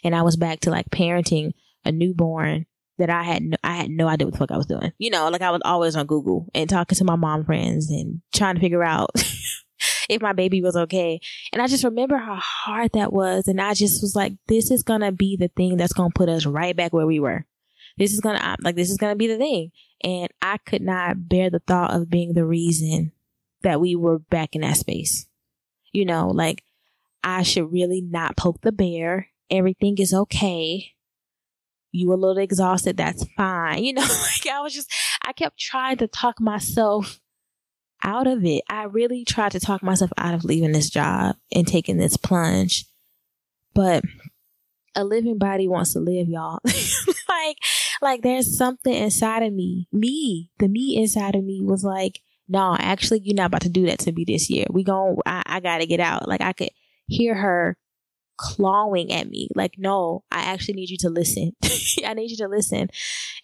And 0.03 0.15
I 0.15 0.21
was 0.21 0.35
back 0.35 0.59
to 0.61 0.69
like 0.69 0.89
parenting 0.91 1.53
a 1.83 1.91
newborn 1.91 2.67
that 2.97 3.09
I 3.09 3.23
had 3.23 3.43
no, 3.43 3.57
I 3.63 3.75
had 3.75 3.89
no 3.89 4.07
idea 4.07 4.27
what 4.27 4.33
the 4.33 4.39
fuck 4.39 4.51
I 4.51 4.57
was 4.57 4.65
doing. 4.65 4.91
You 4.97 5.09
know, 5.09 5.29
like 5.29 5.41
I 5.41 5.51
was 5.51 5.61
always 5.65 5.95
on 5.95 6.05
Google 6.05 6.47
and 6.53 6.69
talking 6.69 6.97
to 6.97 7.03
my 7.03 7.15
mom 7.15 7.45
friends 7.45 7.89
and 7.89 8.21
trying 8.33 8.55
to 8.55 8.61
figure 8.61 8.83
out 8.83 9.11
if 10.09 10.21
my 10.21 10.33
baby 10.33 10.61
was 10.61 10.75
okay. 10.75 11.19
And 11.51 11.61
I 11.61 11.67
just 11.67 11.83
remember 11.83 12.17
how 12.17 12.35
hard 12.35 12.91
that 12.93 13.11
was. 13.13 13.47
And 13.47 13.61
I 13.61 13.73
just 13.73 14.01
was 14.01 14.15
like, 14.15 14.33
this 14.47 14.71
is 14.71 14.83
going 14.83 15.01
to 15.01 15.11
be 15.11 15.35
the 15.35 15.49
thing 15.49 15.77
that's 15.77 15.93
going 15.93 16.11
to 16.11 16.17
put 16.17 16.29
us 16.29 16.45
right 16.45 16.75
back 16.75 16.93
where 16.93 17.07
we 17.07 17.19
were 17.19 17.45
this 17.97 18.13
is 18.13 18.19
gonna 18.19 18.55
like 18.61 18.75
this 18.75 18.89
is 18.89 18.97
gonna 18.97 19.15
be 19.15 19.27
the 19.27 19.37
thing. 19.37 19.71
And 20.03 20.29
I 20.41 20.57
could 20.57 20.81
not 20.81 21.29
bear 21.29 21.49
the 21.49 21.59
thought 21.59 21.93
of 21.93 22.09
being 22.09 22.33
the 22.33 22.45
reason 22.45 23.11
that 23.61 23.79
we 23.79 23.95
were 23.95 24.19
back 24.19 24.55
in 24.55 24.61
that 24.61 24.77
space. 24.77 25.27
You 25.91 26.05
know, 26.05 26.27
like 26.27 26.63
I 27.23 27.43
should 27.43 27.71
really 27.71 28.01
not 28.01 28.37
poke 28.37 28.61
the 28.61 28.71
bear. 28.71 29.29
Everything 29.49 29.97
is 29.97 30.13
okay. 30.13 30.94
You 31.95 32.11
a 32.11 32.15
little 32.15 32.37
exhausted, 32.37 32.97
that's 32.97 33.25
fine. 33.37 33.83
You 33.85 33.93
know, 33.93 34.01
like 34.01 34.47
I 34.51 34.61
was 34.61 34.73
just 34.73 34.91
I 35.23 35.31
kept 35.33 35.59
trying 35.59 35.97
to 35.97 36.07
talk 36.07 36.39
myself 36.41 37.19
out 38.03 38.27
of 38.27 38.43
it. 38.43 38.63
I 38.69 38.83
really 38.83 39.25
tried 39.25 39.53
to 39.53 39.59
talk 39.59 39.81
myself 39.83 40.11
out 40.17 40.33
of 40.33 40.43
leaving 40.43 40.71
this 40.71 40.89
job 40.89 41.35
and 41.53 41.67
taking 41.67 41.97
this 41.97 42.17
plunge. 42.17 42.85
But 43.73 44.03
a 44.95 45.03
living 45.03 45.37
body 45.37 45.67
wants 45.67 45.93
to 45.93 45.99
live, 45.99 46.27
y'all. 46.27 46.59
like 47.29 47.57
like 48.01 48.21
there's 48.21 48.57
something 48.57 48.93
inside 48.93 49.43
of 49.43 49.53
me, 49.53 49.87
me, 49.91 50.51
the 50.59 50.67
me 50.67 50.97
inside 50.97 51.35
of 51.35 51.43
me 51.43 51.61
was 51.61 51.83
like, 51.83 52.21
no, 52.47 52.75
actually, 52.79 53.21
you're 53.23 53.35
not 53.35 53.47
about 53.47 53.61
to 53.61 53.69
do 53.69 53.85
that 53.87 53.99
to 53.99 54.11
me 54.11 54.25
this 54.25 54.49
year. 54.49 54.65
We 54.69 54.83
gon' 54.83 55.17
I, 55.25 55.43
I 55.45 55.59
gotta 55.59 55.85
get 55.85 55.99
out. 55.99 56.27
Like 56.27 56.41
I 56.41 56.53
could 56.53 56.71
hear 57.07 57.35
her 57.35 57.77
clawing 58.37 59.11
at 59.11 59.29
me. 59.29 59.49
Like, 59.55 59.75
no, 59.77 60.23
I 60.31 60.43
actually 60.43 60.75
need 60.75 60.89
you 60.89 60.97
to 60.99 61.09
listen. 61.09 61.53
I 62.05 62.13
need 62.13 62.31
you 62.31 62.37
to 62.37 62.47
listen. 62.47 62.89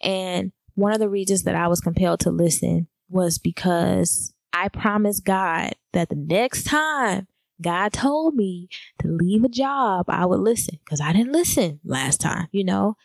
And 0.00 0.52
one 0.74 0.92
of 0.92 0.98
the 0.98 1.08
reasons 1.08 1.42
that 1.44 1.54
I 1.54 1.68
was 1.68 1.80
compelled 1.80 2.20
to 2.20 2.30
listen 2.30 2.88
was 3.08 3.38
because 3.38 4.32
I 4.52 4.68
promised 4.68 5.24
God 5.24 5.72
that 5.92 6.08
the 6.08 6.16
next 6.16 6.64
time 6.64 7.26
God 7.60 7.92
told 7.92 8.34
me 8.34 8.68
to 9.00 9.08
leave 9.08 9.44
a 9.44 9.48
job, 9.48 10.06
I 10.08 10.26
would 10.26 10.40
listen 10.40 10.78
because 10.84 11.00
I 11.00 11.12
didn't 11.12 11.32
listen 11.32 11.80
last 11.84 12.20
time, 12.20 12.48
you 12.50 12.64
know? 12.64 12.96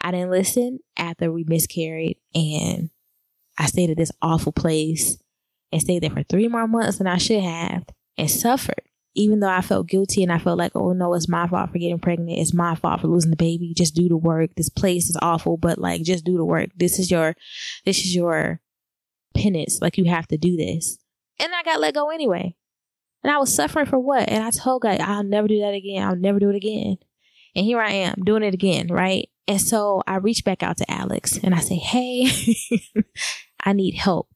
I 0.00 0.10
didn't 0.10 0.30
listen 0.30 0.80
after 0.96 1.30
we 1.30 1.44
miscarried 1.46 2.16
and 2.34 2.90
I 3.58 3.66
stayed 3.66 3.90
at 3.90 3.98
this 3.98 4.12
awful 4.22 4.52
place 4.52 5.18
and 5.70 5.80
stayed 5.80 6.02
there 6.02 6.10
for 6.10 6.22
three 6.22 6.48
more 6.48 6.66
months 6.66 6.98
than 6.98 7.06
I 7.06 7.18
should 7.18 7.42
have 7.42 7.84
and 8.16 8.30
suffered. 8.30 8.82
Even 9.14 9.40
though 9.40 9.48
I 9.48 9.60
felt 9.60 9.88
guilty 9.88 10.22
and 10.22 10.30
I 10.30 10.38
felt 10.38 10.58
like, 10.58 10.72
oh 10.74 10.92
no, 10.92 11.14
it's 11.14 11.28
my 11.28 11.48
fault 11.48 11.72
for 11.72 11.78
getting 11.78 11.98
pregnant. 11.98 12.38
It's 12.38 12.54
my 12.54 12.74
fault 12.76 13.00
for 13.00 13.08
losing 13.08 13.30
the 13.30 13.36
baby. 13.36 13.74
Just 13.76 13.94
do 13.94 14.08
the 14.08 14.16
work. 14.16 14.50
This 14.56 14.68
place 14.68 15.10
is 15.10 15.18
awful, 15.20 15.56
but 15.56 15.78
like 15.78 16.02
just 16.02 16.24
do 16.24 16.36
the 16.36 16.44
work. 16.44 16.70
This 16.76 16.98
is 16.98 17.10
your 17.10 17.34
this 17.84 17.98
is 17.98 18.14
your 18.14 18.60
penance. 19.34 19.80
Like 19.82 19.98
you 19.98 20.04
have 20.04 20.28
to 20.28 20.38
do 20.38 20.56
this. 20.56 20.98
And 21.40 21.52
I 21.54 21.62
got 21.62 21.80
let 21.80 21.94
go 21.94 22.10
anyway. 22.10 22.54
And 23.22 23.32
I 23.32 23.38
was 23.38 23.54
suffering 23.54 23.86
for 23.86 23.98
what? 23.98 24.28
And 24.28 24.44
I 24.44 24.50
told 24.50 24.82
God, 24.82 25.00
I'll 25.00 25.24
never 25.24 25.48
do 25.48 25.60
that 25.60 25.74
again. 25.74 26.06
I'll 26.06 26.16
never 26.16 26.38
do 26.38 26.50
it 26.50 26.56
again. 26.56 26.96
And 27.54 27.66
here 27.66 27.80
I 27.80 27.90
am 27.90 28.22
doing 28.24 28.42
it 28.42 28.54
again, 28.54 28.88
right? 28.88 29.28
And 29.48 29.60
so 29.60 30.02
I 30.06 30.16
reached 30.16 30.44
back 30.44 30.62
out 30.62 30.76
to 30.78 30.90
Alex 30.90 31.38
and 31.42 31.54
I 31.54 31.60
say, 31.60 31.74
Hey, 31.74 32.30
I 33.64 33.72
need 33.72 33.94
help. 33.94 34.28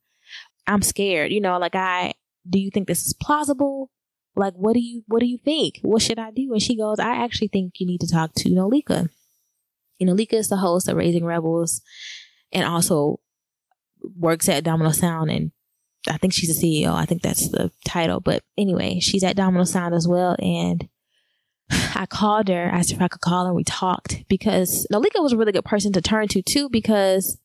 I'm 0.67 0.83
scared. 0.83 1.33
You 1.33 1.41
know, 1.41 1.59
like 1.59 1.75
I, 1.75 2.15
do 2.49 2.59
you 2.59 2.71
think 2.71 2.89
this 2.89 3.07
is 3.07 3.13
plausible? 3.15 3.91
Like, 4.37 4.55
what 4.55 4.75
do 4.75 4.81
you, 4.81 5.03
what 5.07 5.21
do 5.21 5.27
you 5.27 5.39
think? 5.39 5.81
What 5.83 6.03
should 6.03 6.19
I 6.19 6.31
do? 6.31 6.53
And 6.53 6.63
she 6.63 6.77
goes, 6.77 6.99
I 6.99 7.23
actually 7.25 7.49
think 7.49 7.75
you 7.79 7.87
need 7.87 8.01
to 8.01 8.09
talk 8.09 8.33
to 8.37 8.49
Nolika. 8.51 9.09
You 9.99 10.07
know, 10.07 10.15
Nolika 10.15 10.35
is 10.35 10.49
the 10.49 10.57
host 10.57 10.89
of 10.89 10.97
Raising 10.97 11.25
Rebels 11.25 11.83
and 12.53 12.65
also 12.65 13.21
works 14.19 14.49
at 14.49 14.65
Domino 14.65 14.91
Sound 14.91 15.31
and 15.31 15.53
I 16.09 16.19
think 16.19 16.33
she's 16.33 16.57
a 16.57 16.61
CEO. 16.61 16.93
I 16.93 17.07
think 17.07 17.23
that's 17.23 17.49
the 17.49 17.71
title. 17.87 18.21
But 18.21 18.43
anyway, 18.59 19.01
she's 19.01 19.25
at 19.25 19.37
Domino 19.37 19.65
Sound 19.65 19.95
as 19.95 20.07
well. 20.07 20.37
And 20.39 20.89
I 21.71 22.07
called 22.07 22.49
her, 22.49 22.65
asked 22.65 22.93
if 22.93 23.01
I 23.01 23.09
could 23.09 23.21
call 23.21 23.47
her. 23.47 23.55
We 23.55 23.65
talked 23.65 24.25
because 24.29 24.87
Nolika 24.93 25.23
was 25.23 25.33
a 25.33 25.37
really 25.37 25.53
good 25.53 25.65
person 25.65 25.93
to 25.93 26.03
turn 26.03 26.29
to 26.29 26.43
too 26.43 26.69
because 26.69 27.39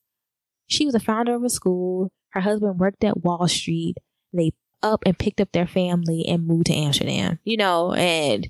she 0.68 0.86
was 0.86 0.96
a 0.96 1.00
founder 1.00 1.36
of 1.36 1.44
a 1.44 1.50
school. 1.50 2.12
Her 2.32 2.42
husband 2.42 2.80
worked 2.80 3.04
at 3.04 3.24
Wall 3.24 3.48
Street. 3.48 3.96
They 4.34 4.52
up 4.82 5.04
and 5.06 5.18
picked 5.18 5.42
up 5.42 5.52
their 5.52 5.68
family 5.68 6.26
and 6.28 6.48
moved 6.48 6.68
to 6.68 6.74
Amsterdam, 6.74 7.40
you 7.44 7.58
know, 7.58 7.94
and 7.94 8.50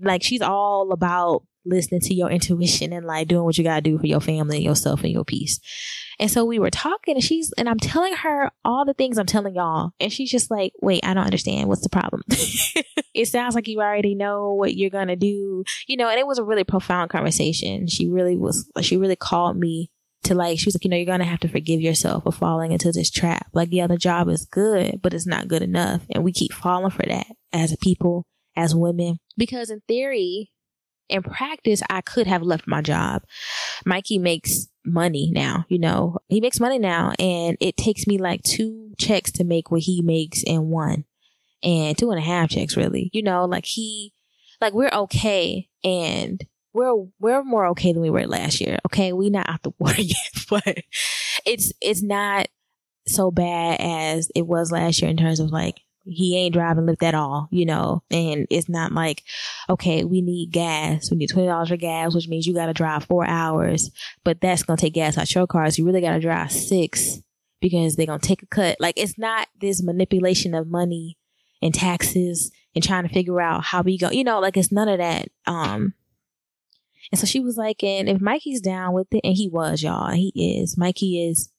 like 0.00 0.22
she's 0.22 0.42
all 0.42 0.92
about 0.92 1.42
listening 1.64 2.00
to 2.00 2.14
your 2.14 2.28
intuition 2.28 2.92
and 2.92 3.06
like 3.06 3.28
doing 3.28 3.44
what 3.44 3.56
you 3.56 3.64
gotta 3.64 3.80
do 3.80 3.98
for 3.98 4.06
your 4.06 4.20
family 4.20 4.56
and 4.56 4.64
yourself 4.64 5.02
and 5.02 5.12
your 5.12 5.24
peace. 5.24 5.60
And 6.18 6.30
so 6.30 6.44
we 6.44 6.58
were 6.58 6.70
talking 6.70 7.14
and 7.14 7.22
she's 7.22 7.52
and 7.56 7.68
I'm 7.68 7.78
telling 7.78 8.14
her 8.14 8.50
all 8.64 8.84
the 8.84 8.94
things 8.94 9.18
I'm 9.18 9.26
telling 9.26 9.54
y'all. 9.54 9.92
And 10.00 10.12
she's 10.12 10.30
just 10.30 10.50
like, 10.50 10.72
wait, 10.80 11.04
I 11.04 11.14
don't 11.14 11.24
understand. 11.24 11.68
What's 11.68 11.82
the 11.82 11.88
problem? 11.88 12.22
it 13.14 13.28
sounds 13.28 13.54
like 13.54 13.68
you 13.68 13.80
already 13.80 14.14
know 14.14 14.54
what 14.54 14.74
you're 14.74 14.90
gonna 14.90 15.16
do. 15.16 15.64
You 15.86 15.96
know, 15.96 16.08
and 16.08 16.18
it 16.18 16.26
was 16.26 16.38
a 16.38 16.44
really 16.44 16.64
profound 16.64 17.10
conversation. 17.10 17.86
She 17.86 18.08
really 18.08 18.36
was 18.36 18.68
she 18.80 18.96
really 18.96 19.16
called 19.16 19.56
me 19.56 19.90
to 20.24 20.34
like 20.34 20.58
she 20.58 20.66
was 20.66 20.74
like, 20.74 20.84
you 20.84 20.90
know, 20.90 20.96
you're 20.96 21.06
gonna 21.06 21.24
have 21.24 21.40
to 21.40 21.48
forgive 21.48 21.80
yourself 21.80 22.24
for 22.24 22.32
falling 22.32 22.72
into 22.72 22.92
this 22.92 23.10
trap. 23.10 23.46
Like, 23.52 23.68
yeah, 23.72 23.86
the 23.86 23.96
job 23.96 24.28
is 24.28 24.46
good, 24.46 25.00
but 25.02 25.14
it's 25.14 25.26
not 25.26 25.48
good 25.48 25.62
enough. 25.62 26.02
And 26.10 26.24
we 26.24 26.32
keep 26.32 26.52
falling 26.52 26.90
for 26.90 27.04
that 27.06 27.26
as 27.52 27.72
a 27.72 27.76
people, 27.76 28.26
as 28.56 28.74
women. 28.74 29.18
Because 29.36 29.70
in 29.70 29.82
theory, 29.88 30.50
in 31.08 31.22
practice, 31.22 31.82
I 31.90 32.00
could 32.00 32.26
have 32.26 32.42
left 32.42 32.66
my 32.66 32.82
job. 32.82 33.22
Mikey 33.84 34.18
makes 34.18 34.68
money 34.84 35.30
now, 35.32 35.64
you 35.68 35.78
know, 35.78 36.18
he 36.28 36.40
makes 36.40 36.60
money 36.60 36.78
now 36.78 37.12
and 37.18 37.56
it 37.60 37.76
takes 37.76 38.06
me 38.06 38.18
like 38.18 38.42
two 38.42 38.92
checks 38.98 39.30
to 39.32 39.44
make 39.44 39.70
what 39.70 39.82
he 39.82 40.02
makes 40.02 40.42
in 40.42 40.70
one 40.70 41.04
and 41.62 41.96
two 41.96 42.10
and 42.10 42.18
a 42.18 42.22
half 42.22 42.50
checks 42.50 42.76
really, 42.76 43.10
you 43.12 43.22
know, 43.22 43.44
like 43.44 43.64
he, 43.64 44.12
like 44.60 44.72
we're 44.72 44.90
okay 44.92 45.68
and 45.84 46.44
we're, 46.72 47.06
we're 47.20 47.42
more 47.44 47.66
okay 47.68 47.92
than 47.92 48.02
we 48.02 48.10
were 48.10 48.26
last 48.26 48.60
year. 48.60 48.78
Okay. 48.86 49.12
We 49.12 49.30
not 49.30 49.48
out 49.48 49.62
the 49.62 49.72
water 49.78 50.02
yet, 50.02 50.16
but 50.48 50.78
it's, 51.46 51.72
it's 51.80 52.02
not 52.02 52.48
so 53.06 53.30
bad 53.30 53.80
as 53.80 54.30
it 54.34 54.46
was 54.46 54.70
last 54.70 55.02
year 55.02 55.10
in 55.10 55.16
terms 55.16 55.40
of 55.40 55.50
like 55.50 55.80
he 56.04 56.36
ain't 56.36 56.54
driving 56.54 56.84
Lyft 56.84 57.02
at 57.02 57.14
all, 57.14 57.48
you 57.50 57.64
know, 57.64 58.02
and 58.10 58.46
it's 58.50 58.68
not 58.68 58.92
like, 58.92 59.22
okay, 59.68 60.04
we 60.04 60.20
need 60.20 60.50
gas. 60.50 61.10
We 61.10 61.16
need 61.16 61.30
$20 61.30 61.68
for 61.68 61.76
gas, 61.76 62.14
which 62.14 62.28
means 62.28 62.46
you 62.46 62.54
got 62.54 62.66
to 62.66 62.72
drive 62.72 63.04
four 63.04 63.26
hours, 63.26 63.90
but 64.24 64.40
that's 64.40 64.62
going 64.62 64.76
to 64.76 64.80
take 64.80 64.94
gas 64.94 65.16
out 65.16 65.32
your 65.34 65.46
car. 65.46 65.70
So 65.70 65.78
you 65.78 65.86
really 65.86 66.00
got 66.00 66.12
to 66.12 66.20
drive 66.20 66.50
six 66.50 67.20
because 67.60 67.96
they're 67.96 68.06
going 68.06 68.20
to 68.20 68.26
take 68.26 68.42
a 68.42 68.46
cut. 68.46 68.76
Like 68.80 68.98
it's 68.98 69.16
not 69.18 69.48
this 69.60 69.82
manipulation 69.82 70.54
of 70.54 70.66
money 70.66 71.18
and 71.60 71.72
taxes 71.72 72.50
and 72.74 72.82
trying 72.82 73.06
to 73.06 73.14
figure 73.14 73.40
out 73.40 73.64
how 73.64 73.82
we 73.82 73.96
go, 73.96 74.10
you 74.10 74.24
know, 74.24 74.40
like 74.40 74.56
it's 74.56 74.72
none 74.72 74.88
of 74.88 74.98
that. 74.98 75.28
Um, 75.46 75.94
and 77.12 77.18
so 77.18 77.26
she 77.26 77.40
was 77.40 77.58
like, 77.58 77.84
and 77.84 78.08
if 78.08 78.22
Mikey's 78.22 78.62
down 78.62 78.94
with 78.94 79.06
it, 79.12 79.20
and 79.22 79.36
he 79.36 79.46
was, 79.48 79.82
y'all, 79.82 80.12
he 80.12 80.32
is, 80.34 80.78
Mikey 80.78 81.28
is 81.28 81.52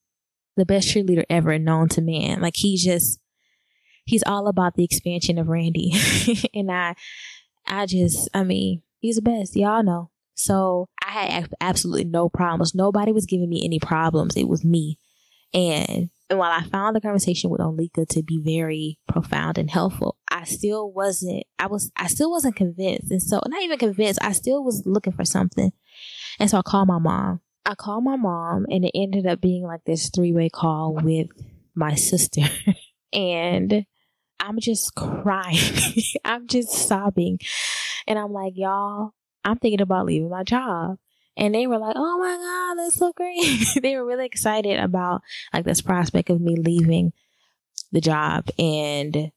the 0.58 0.66
best 0.66 0.88
cheerleader 0.88 1.26
ever 1.30 1.60
known 1.60 1.90
to 1.90 2.02
man. 2.02 2.42
Like 2.42 2.56
he 2.58 2.76
just, 2.76 3.20
he's 4.04 4.24
all 4.26 4.48
about 4.48 4.74
the 4.74 4.84
expansion 4.84 5.38
of 5.38 5.48
Randy. 5.48 5.94
and 6.56 6.72
I, 6.72 6.96
I 7.68 7.86
just, 7.86 8.30
I 8.34 8.44
mean, 8.44 8.82
he's 8.98 9.18
the 9.18 9.22
best. 9.22 9.56
Y'all 9.56 9.84
know. 9.84 10.10
So 10.34 10.90
I 11.06 11.12
had 11.12 11.50
absolutely 11.62 12.06
no 12.06 12.30
problems. 12.30 12.74
Nobody 12.74 13.12
was 13.12 13.28
giving 13.28 13.50
me 13.50 13.64
any 13.64 13.80
problems. 13.80 14.36
It 14.36 14.48
was 14.48 14.66
me. 14.66 14.98
And, 15.54 16.10
and 16.30 16.40
while 16.40 16.52
I 16.52 16.64
found 16.64 16.96
the 16.96 17.02
conversation 17.02 17.50
with 17.50 17.62
Nolika 17.62 18.08
to 18.10 18.24
be 18.24 18.42
very 18.44 18.98
profound 19.08 19.58
and 19.58 19.70
helpful, 19.70 20.18
I 20.30 20.46
still 20.46 20.92
wasn't, 20.92 21.44
I 21.60 21.68
was, 21.68 21.92
I 21.96 22.08
still 22.08 22.32
wasn't 22.32 22.56
convinced. 22.56 23.12
And 23.12 23.22
so, 23.22 23.42
not 23.48 23.62
even 23.62 23.78
convinced, 23.78 24.20
I 24.24 24.32
still 24.32 24.64
was 24.64 24.84
looking 24.86 25.14
for 25.14 25.26
something. 25.26 25.72
And 26.40 26.50
so 26.50 26.58
I 26.58 26.62
called 26.62 26.88
my 26.88 27.00
mom. 27.00 27.42
I 27.66 27.76
called 27.76 28.04
my 28.04 28.16
mom 28.16 28.66
and 28.70 28.84
it 28.84 28.92
ended 28.94 29.26
up 29.26 29.40
being 29.40 29.64
like 29.64 29.82
this 29.86 30.10
three 30.10 30.34
way 30.34 30.50
call 30.50 30.96
with 31.02 31.28
my 31.76 31.96
sister. 31.96 32.42
and 33.14 33.86
I'm 34.40 34.60
just 34.60 34.96
crying. 34.96 35.58
I'm 36.26 36.48
just 36.48 36.72
sobbing. 36.72 37.40
And 38.08 38.20
I'm 38.20 38.34
like, 38.34 38.54
y'all, 38.56 39.12
I'm 39.46 39.58
thinking 39.58 39.82
about 39.82 40.06
leaving 40.06 40.30
my 40.30 40.44
job. 40.44 40.98
And 41.36 41.54
they 41.54 41.68
were 41.68 41.80
like, 41.80 41.96
oh 41.98 42.20
my 42.20 42.38
God, 42.38 42.84
that's 42.84 42.96
so 42.96 43.12
great. 43.14 43.68
they 43.82 43.96
were 43.96 44.06
really 44.06 44.26
excited 44.26 44.80
about 44.80 45.22
like 45.54 45.66
this 45.66 45.82
prospect 45.82 46.30
of 46.30 46.42
me 46.42 46.56
leaving 46.56 47.14
the 47.92 48.02
job. 48.02 48.50
And 48.60 49.32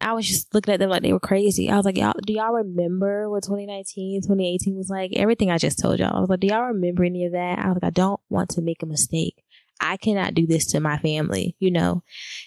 I 0.00 0.12
was 0.12 0.26
just 0.26 0.54
looking 0.54 0.74
at 0.74 0.80
them 0.80 0.90
like 0.90 1.02
they 1.02 1.12
were 1.12 1.20
crazy. 1.20 1.70
I 1.70 1.76
was 1.76 1.86
like, 1.86 1.96
y'all, 1.96 2.14
do 2.24 2.32
y'all 2.32 2.52
remember 2.52 3.30
what 3.30 3.44
2019, 3.44 4.22
2018 4.22 4.76
was 4.76 4.90
like? 4.90 5.12
Everything 5.14 5.50
I 5.50 5.58
just 5.58 5.78
told 5.78 5.98
y'all. 5.98 6.16
I 6.16 6.20
was 6.20 6.28
like, 6.28 6.40
do 6.40 6.48
y'all 6.48 6.64
remember 6.64 7.04
any 7.04 7.24
of 7.24 7.32
that? 7.32 7.58
I 7.58 7.68
was 7.68 7.76
like, 7.76 7.88
I 7.88 7.90
don't 7.90 8.20
want 8.28 8.50
to 8.50 8.62
make 8.62 8.82
a 8.82 8.86
mistake. 8.86 9.42
I 9.80 9.96
cannot 9.96 10.34
do 10.34 10.46
this 10.46 10.66
to 10.72 10.80
my 10.80 10.98
family, 10.98 11.56
you 11.58 11.70
know? 11.70 12.02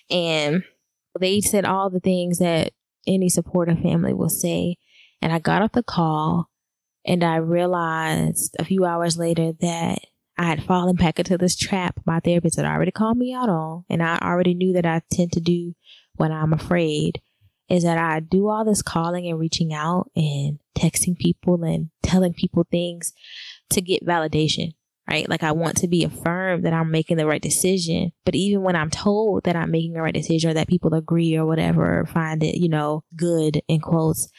And 0.10 0.64
they 1.20 1.42
said 1.42 1.66
all 1.66 1.90
the 1.90 2.00
things 2.00 2.40
that 2.40 2.74
any 3.08 3.30
supportive 3.30 3.80
family 3.80 4.14
will 4.14 4.30
say. 4.30 4.78
And 5.22 5.34
I 5.34 5.40
got 5.40 5.62
off 5.62 5.72
the 5.72 5.84
call 5.84 6.49
and 7.10 7.24
I 7.24 7.38
realized 7.38 8.56
a 8.60 8.64
few 8.64 8.86
hours 8.86 9.18
later 9.18 9.52
that 9.62 10.00
I 10.38 10.44
had 10.44 10.64
fallen 10.64 10.96
back 10.96 11.18
into 11.18 11.38
this 11.40 11.58
trap 11.58 12.00
my 12.06 12.20
therapist 12.20 12.58
had 12.58 12.66
already 12.66 12.92
called 12.92 13.18
me 13.18 13.34
out 13.34 13.50
on. 13.50 13.84
And 13.90 14.04
I 14.04 14.20
already 14.20 14.54
knew 14.54 14.74
that 14.74 14.86
I 14.86 15.02
tend 15.12 15.34
to 15.34 15.42
do 15.42 15.74
when 16.16 16.32
I'm 16.32 16.54
afraid 16.54 17.20
is 17.68 17.84
that 17.84 17.98
I 17.98 18.20
do 18.20 18.48
all 18.48 18.64
this 18.64 18.82
calling 18.82 19.28
and 19.28 19.40
reaching 19.40 19.74
out 19.74 20.12
and 20.16 20.60
texting 20.78 21.18
people 21.18 21.64
and 21.64 21.90
telling 22.04 22.34
people 22.34 22.66
things 22.72 23.12
to 23.72 23.82
get 23.82 24.06
validation 24.06 24.74
right? 25.10 25.30
Like 25.30 25.44
I 25.44 25.52
want 25.52 25.78
to 25.78 25.88
be 25.88 26.04
affirmed 26.04 26.66
that 26.66 26.74
I'm 26.74 26.92
making 26.92 27.18
the 27.18 27.26
right 27.26 27.42
decision. 27.42 28.12
But 28.26 28.36
even 28.36 28.62
when 28.62 28.76
I'm 28.76 28.90
told 28.90 29.44
that 29.46 29.56
I'm 29.56 29.72
making 29.72 29.94
the 29.94 30.02
right 30.02 30.14
decision 30.14 30.52
or 30.52 30.54
that 30.54 30.68
people 30.68 30.94
agree 30.94 31.36
or 31.36 31.46
whatever, 31.46 32.06
find 32.06 32.44
it, 32.44 32.58
you 32.58 32.70
know, 32.70 33.04
good 33.16 33.62
in 33.68 33.80
quotes, 33.80 34.30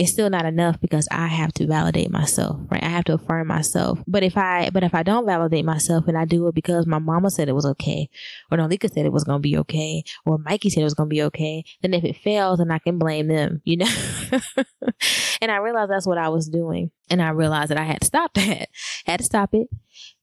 it's 0.00 0.12
still 0.12 0.30
not 0.30 0.46
enough 0.46 0.80
because 0.80 1.06
I 1.10 1.26
have 1.26 1.52
to 1.54 1.66
validate 1.66 2.10
myself, 2.10 2.58
right? 2.70 2.82
I 2.82 2.88
have 2.88 3.04
to 3.04 3.12
affirm 3.12 3.48
myself. 3.48 3.98
But 4.06 4.22
if 4.22 4.34
I, 4.34 4.70
but 4.70 4.82
if 4.82 4.94
I 4.94 5.02
don't 5.02 5.26
validate 5.26 5.66
myself 5.66 6.08
and 6.08 6.16
I 6.16 6.24
do 6.24 6.48
it 6.48 6.54
because 6.54 6.86
my 6.86 6.98
mama 6.98 7.30
said 7.30 7.50
it 7.50 7.54
was 7.54 7.66
okay, 7.66 8.08
or 8.50 8.56
Nolika 8.56 8.90
said 8.90 9.04
it 9.04 9.12
was 9.12 9.24
going 9.24 9.40
to 9.40 9.46
be 9.46 9.58
okay, 9.58 10.02
or 10.24 10.38
Mikey 10.38 10.70
said 10.70 10.80
it 10.80 10.84
was 10.84 10.94
going 10.94 11.10
to 11.10 11.14
be 11.14 11.22
okay, 11.24 11.64
then 11.82 11.92
if 11.92 12.02
it 12.02 12.16
fails, 12.16 12.60
then 12.60 12.70
I 12.70 12.78
can 12.78 12.98
blame 12.98 13.28
them, 13.28 13.60
you 13.64 13.76
know? 13.76 13.90
and 15.42 15.50
I 15.50 15.58
realized 15.58 15.90
that's 15.90 16.06
what 16.06 16.16
I 16.16 16.30
was 16.30 16.48
doing. 16.48 16.90
And 17.10 17.20
I 17.20 17.28
realized 17.28 17.70
that 17.70 17.78
I 17.78 17.84
had 17.84 18.00
to 18.00 18.06
stop 18.06 18.32
that. 18.34 18.70
Had 19.04 19.18
to 19.18 19.24
stop 19.24 19.50
it. 19.52 19.68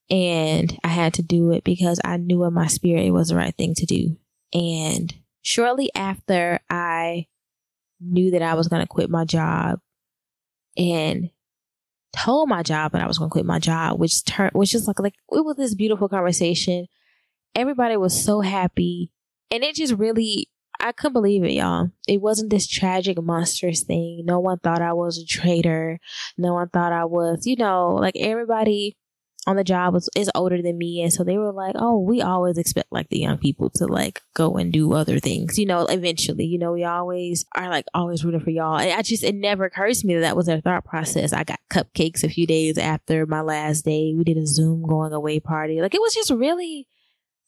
And 0.10 0.76
I 0.84 0.88
had 0.88 1.14
to 1.16 1.22
do 1.22 1.52
it 1.52 1.64
because 1.64 2.02
I 2.04 2.18
knew 2.18 2.44
in 2.46 2.54
my 2.54 2.66
spirit 2.66 3.06
it 3.06 3.12
was 3.12 3.28
the 3.28 3.36
right 3.36 3.56
thing 3.56 3.76
to 3.76 3.86
do. 3.86 4.18
And 4.52 5.14
shortly 5.44 5.92
after 5.94 6.62
I 6.68 7.28
knew 8.00 8.32
that 8.32 8.42
I 8.42 8.54
was 8.54 8.68
going 8.68 8.82
to 8.82 8.88
quit 8.88 9.10
my 9.10 9.26
job 9.26 9.80
and 10.78 11.30
told 12.14 12.50
my 12.50 12.64
job 12.64 12.92
that 12.92 13.02
I 13.02 13.08
was 13.08 13.18
going 13.18 13.30
to 13.30 13.34
quit 13.34 13.46
my 13.46 13.60
job, 13.60 14.00
which 14.00 14.24
turned, 14.26 14.54
which 14.54 14.74
is 14.74 14.88
like, 14.88 15.00
like, 15.00 15.16
it 15.32 15.46
was 15.46 15.56
this 15.56 15.76
beautiful 15.76 16.10
conversation. 16.10 16.88
Everybody 17.56 17.98
was 17.98 18.24
so 18.24 18.42
happy. 18.42 19.12
And 19.52 19.64
it 19.64 19.76
just 19.76 19.94
really, 19.94 20.50
I 20.80 20.92
couldn't 20.92 21.14
believe 21.14 21.44
it, 21.44 21.54
y'all. 21.54 21.90
It 22.08 22.22
wasn't 22.22 22.50
this 22.50 22.68
tragic, 22.68 23.22
monstrous 23.22 23.84
thing. 23.84 24.24
No 24.26 24.40
one 24.40 24.60
thought 24.60 24.82
I 24.82 24.94
was 24.94 25.18
a 25.18 25.26
traitor. 25.26 26.00
No 26.38 26.54
one 26.54 26.70
thought 26.70 26.94
I 26.94 27.06
was, 27.06 27.48
you 27.48 27.56
know, 27.56 27.96
like 27.96 28.16
everybody 28.18 28.98
on 29.48 29.56
the 29.56 29.64
job 29.64 29.94
was 29.94 30.10
is 30.16 30.30
older 30.36 30.62
than 30.62 30.78
me. 30.78 31.02
And 31.02 31.12
so 31.12 31.24
they 31.24 31.38
were 31.38 31.52
like 31.52 31.76
oh 31.76 31.98
we 31.98 32.22
always 32.22 32.58
expect 32.58 32.92
like 32.92 33.10
the 33.10 33.20
young 33.20 33.38
people 33.38 33.70
to 33.72 33.86
like 33.86 34.22
go 34.36 34.58
and 34.58 34.72
do 34.72 34.94
other 34.94 35.20
things 35.20 35.58
you 35.58 35.66
know 35.66 35.86
eventually 35.86 36.46
you 36.46 36.60
know 36.60 36.74
we 36.74 36.84
always 36.84 37.46
are 37.56 37.70
like 37.70 37.86
always 37.94 38.24
rooting 38.24 38.42
for 38.42 38.50
y'all. 38.50 38.78
And 38.78 38.92
i 38.92 39.02
just 39.02 39.24
it 39.24 39.36
never 39.36 39.66
occurs 39.66 40.02
to 40.02 40.08
me 40.08 40.16
that 40.16 40.22
that 40.22 40.36
was 40.36 40.46
their 40.46 40.62
thought 40.62 40.84
process. 40.84 41.32
I 41.32 41.44
got 41.44 41.60
cupcakes 41.72 42.24
a 42.24 42.30
few 42.30 42.46
days 42.46 42.78
after 42.78 43.26
my 43.26 43.42
last 43.42 43.86
day. 43.86 44.14
We 44.16 44.24
did 44.24 44.38
a 44.38 44.46
zoom 44.46 44.86
going 44.86 45.14
away 45.14 45.40
party. 45.40 45.82
Like 45.82 45.96
it 45.96 46.02
was 46.02 46.14
just 46.14 46.32
really 46.32 46.88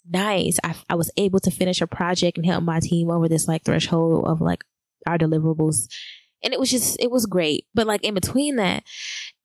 nice. 0.10 0.58
I, 0.64 0.76
I 0.90 0.96
was 0.96 1.12
able 1.18 1.42
to 1.42 1.52
finish 1.52 1.82
a 1.82 1.88
project 1.88 2.38
and 2.38 2.46
help 2.46 2.64
my 2.64 2.80
team 2.80 3.12
over 3.12 3.28
this 3.28 3.48
like 3.48 3.64
threshold 3.66 4.26
of 4.26 4.40
like 4.40 4.64
our 5.06 5.18
deliverables. 5.18 5.88
And 6.42 6.54
it 6.54 6.60
was 6.60 6.72
just 6.72 6.98
it 7.02 7.12
was 7.12 7.26
great. 7.26 7.66
But 7.74 7.86
like 7.86 8.04
in 8.06 8.14
between 8.14 8.56
that 8.56 8.84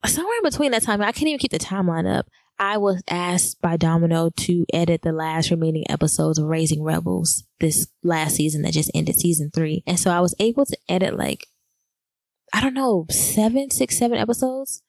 somewhere 0.06 0.36
in 0.36 0.50
between 0.50 0.70
that 0.72 0.82
time 0.82 1.00
i 1.00 1.12
can't 1.12 1.28
even 1.28 1.38
keep 1.38 1.50
the 1.50 1.58
timeline 1.58 2.06
up 2.12 2.26
I 2.58 2.78
was 2.78 3.02
asked 3.08 3.60
by 3.60 3.76
Domino 3.76 4.30
to 4.30 4.64
edit 4.72 5.02
the 5.02 5.12
last 5.12 5.50
remaining 5.50 5.84
episodes 5.90 6.38
of 6.38 6.46
Raising 6.46 6.82
Rebels 6.82 7.44
this 7.60 7.88
last 8.02 8.36
season 8.36 8.62
that 8.62 8.72
just 8.72 8.90
ended 8.94 9.16
season 9.16 9.50
three. 9.52 9.82
And 9.86 9.98
so 9.98 10.10
I 10.10 10.20
was 10.20 10.34
able 10.38 10.64
to 10.66 10.76
edit 10.88 11.16
like, 11.16 11.48
I 12.52 12.60
don't 12.60 12.74
know, 12.74 13.06
seven, 13.10 13.70
six, 13.70 13.98
seven 13.98 14.18
episodes. 14.18 14.82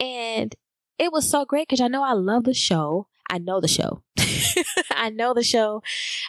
And 0.00 0.54
it 0.98 1.12
was 1.12 1.28
so 1.28 1.44
great 1.44 1.68
because 1.68 1.80
I 1.80 1.88
know 1.88 2.02
I 2.02 2.12
love 2.12 2.44
the 2.44 2.54
show. 2.54 3.08
I 3.28 3.38
know 3.38 3.60
the 3.60 3.68
show. 3.68 4.02
I 4.90 5.10
know 5.10 5.34
the 5.34 5.42
show. 5.42 5.82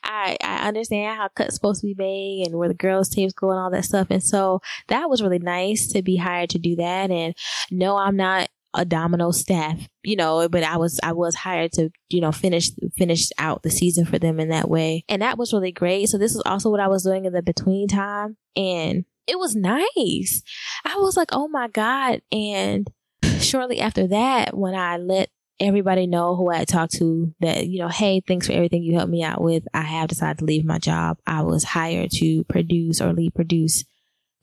I, 0.03 0.37
I 0.41 0.67
understand 0.67 1.17
how 1.17 1.29
cuts 1.29 1.55
supposed 1.55 1.81
to 1.81 1.87
be 1.87 1.95
made 1.97 2.47
and 2.47 2.57
where 2.57 2.67
the 2.67 2.73
girls' 2.73 3.09
tapes 3.09 3.33
go 3.33 3.51
and 3.51 3.59
all 3.59 3.69
that 3.71 3.85
stuff. 3.85 4.07
And 4.09 4.23
so 4.23 4.61
that 4.87 5.09
was 5.09 5.21
really 5.21 5.39
nice 5.39 5.87
to 5.93 6.01
be 6.01 6.17
hired 6.17 6.49
to 6.51 6.59
do 6.59 6.75
that. 6.77 7.11
And 7.11 7.35
no, 7.71 7.97
I'm 7.97 8.15
not 8.15 8.49
a 8.75 8.85
domino 8.85 9.31
staff, 9.31 9.79
you 10.03 10.15
know, 10.15 10.47
but 10.49 10.63
I 10.63 10.77
was 10.77 10.99
I 11.03 11.13
was 11.13 11.35
hired 11.35 11.71
to, 11.73 11.89
you 12.09 12.21
know, 12.21 12.31
finish 12.31 12.69
finish 12.97 13.29
out 13.37 13.63
the 13.63 13.71
season 13.71 14.05
for 14.05 14.19
them 14.19 14.39
in 14.39 14.49
that 14.49 14.69
way. 14.69 15.03
And 15.09 15.21
that 15.21 15.37
was 15.37 15.53
really 15.53 15.71
great. 15.71 16.09
So 16.09 16.17
this 16.17 16.35
is 16.35 16.41
also 16.45 16.69
what 16.69 16.79
I 16.79 16.87
was 16.87 17.03
doing 17.03 17.25
in 17.25 17.33
the 17.33 17.41
between 17.41 17.87
time 17.87 18.37
and 18.55 19.05
it 19.27 19.39
was 19.39 19.55
nice. 19.55 20.43
I 20.85 20.97
was 20.97 21.17
like, 21.17 21.29
"Oh 21.31 21.47
my 21.47 21.67
god." 21.67 22.21
And 22.31 22.87
shortly 23.39 23.79
after 23.79 24.07
that, 24.07 24.55
when 24.55 24.75
I 24.75 24.97
let 24.97 25.29
everybody 25.59 26.05
know 26.05 26.35
who 26.35 26.51
I 26.51 26.57
had 26.57 26.67
talked 26.67 26.93
to 26.97 27.33
that, 27.39 27.67
you 27.67 27.79
know, 27.79 27.87
hey, 27.87 28.21
thanks 28.27 28.47
for 28.47 28.53
everything 28.53 28.83
you 28.83 28.95
helped 28.95 29.11
me 29.11 29.23
out 29.23 29.41
with. 29.41 29.63
I 29.73 29.81
have 29.81 30.09
decided 30.09 30.39
to 30.39 30.45
leave 30.45 30.65
my 30.65 30.79
job. 30.79 31.17
I 31.25 31.43
was 31.43 31.63
hired 31.63 32.11
to 32.15 32.43
produce 32.45 33.01
or 33.01 33.13
lead 33.13 33.33
produce 33.33 33.83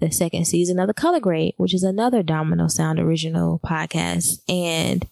the 0.02 0.10
second 0.10 0.46
season 0.46 0.78
of 0.78 0.88
The 0.88 0.94
Color 0.94 1.20
Grade, 1.20 1.54
which 1.56 1.72
is 1.72 1.84
another 1.84 2.22
Domino 2.22 2.66
Sound 2.66 2.98
original 2.98 3.60
podcast. 3.64 4.40
And 4.48 5.06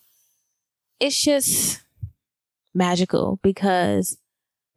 it's 0.99 1.23
just 1.23 1.81
magical 2.75 3.39
because 3.43 4.19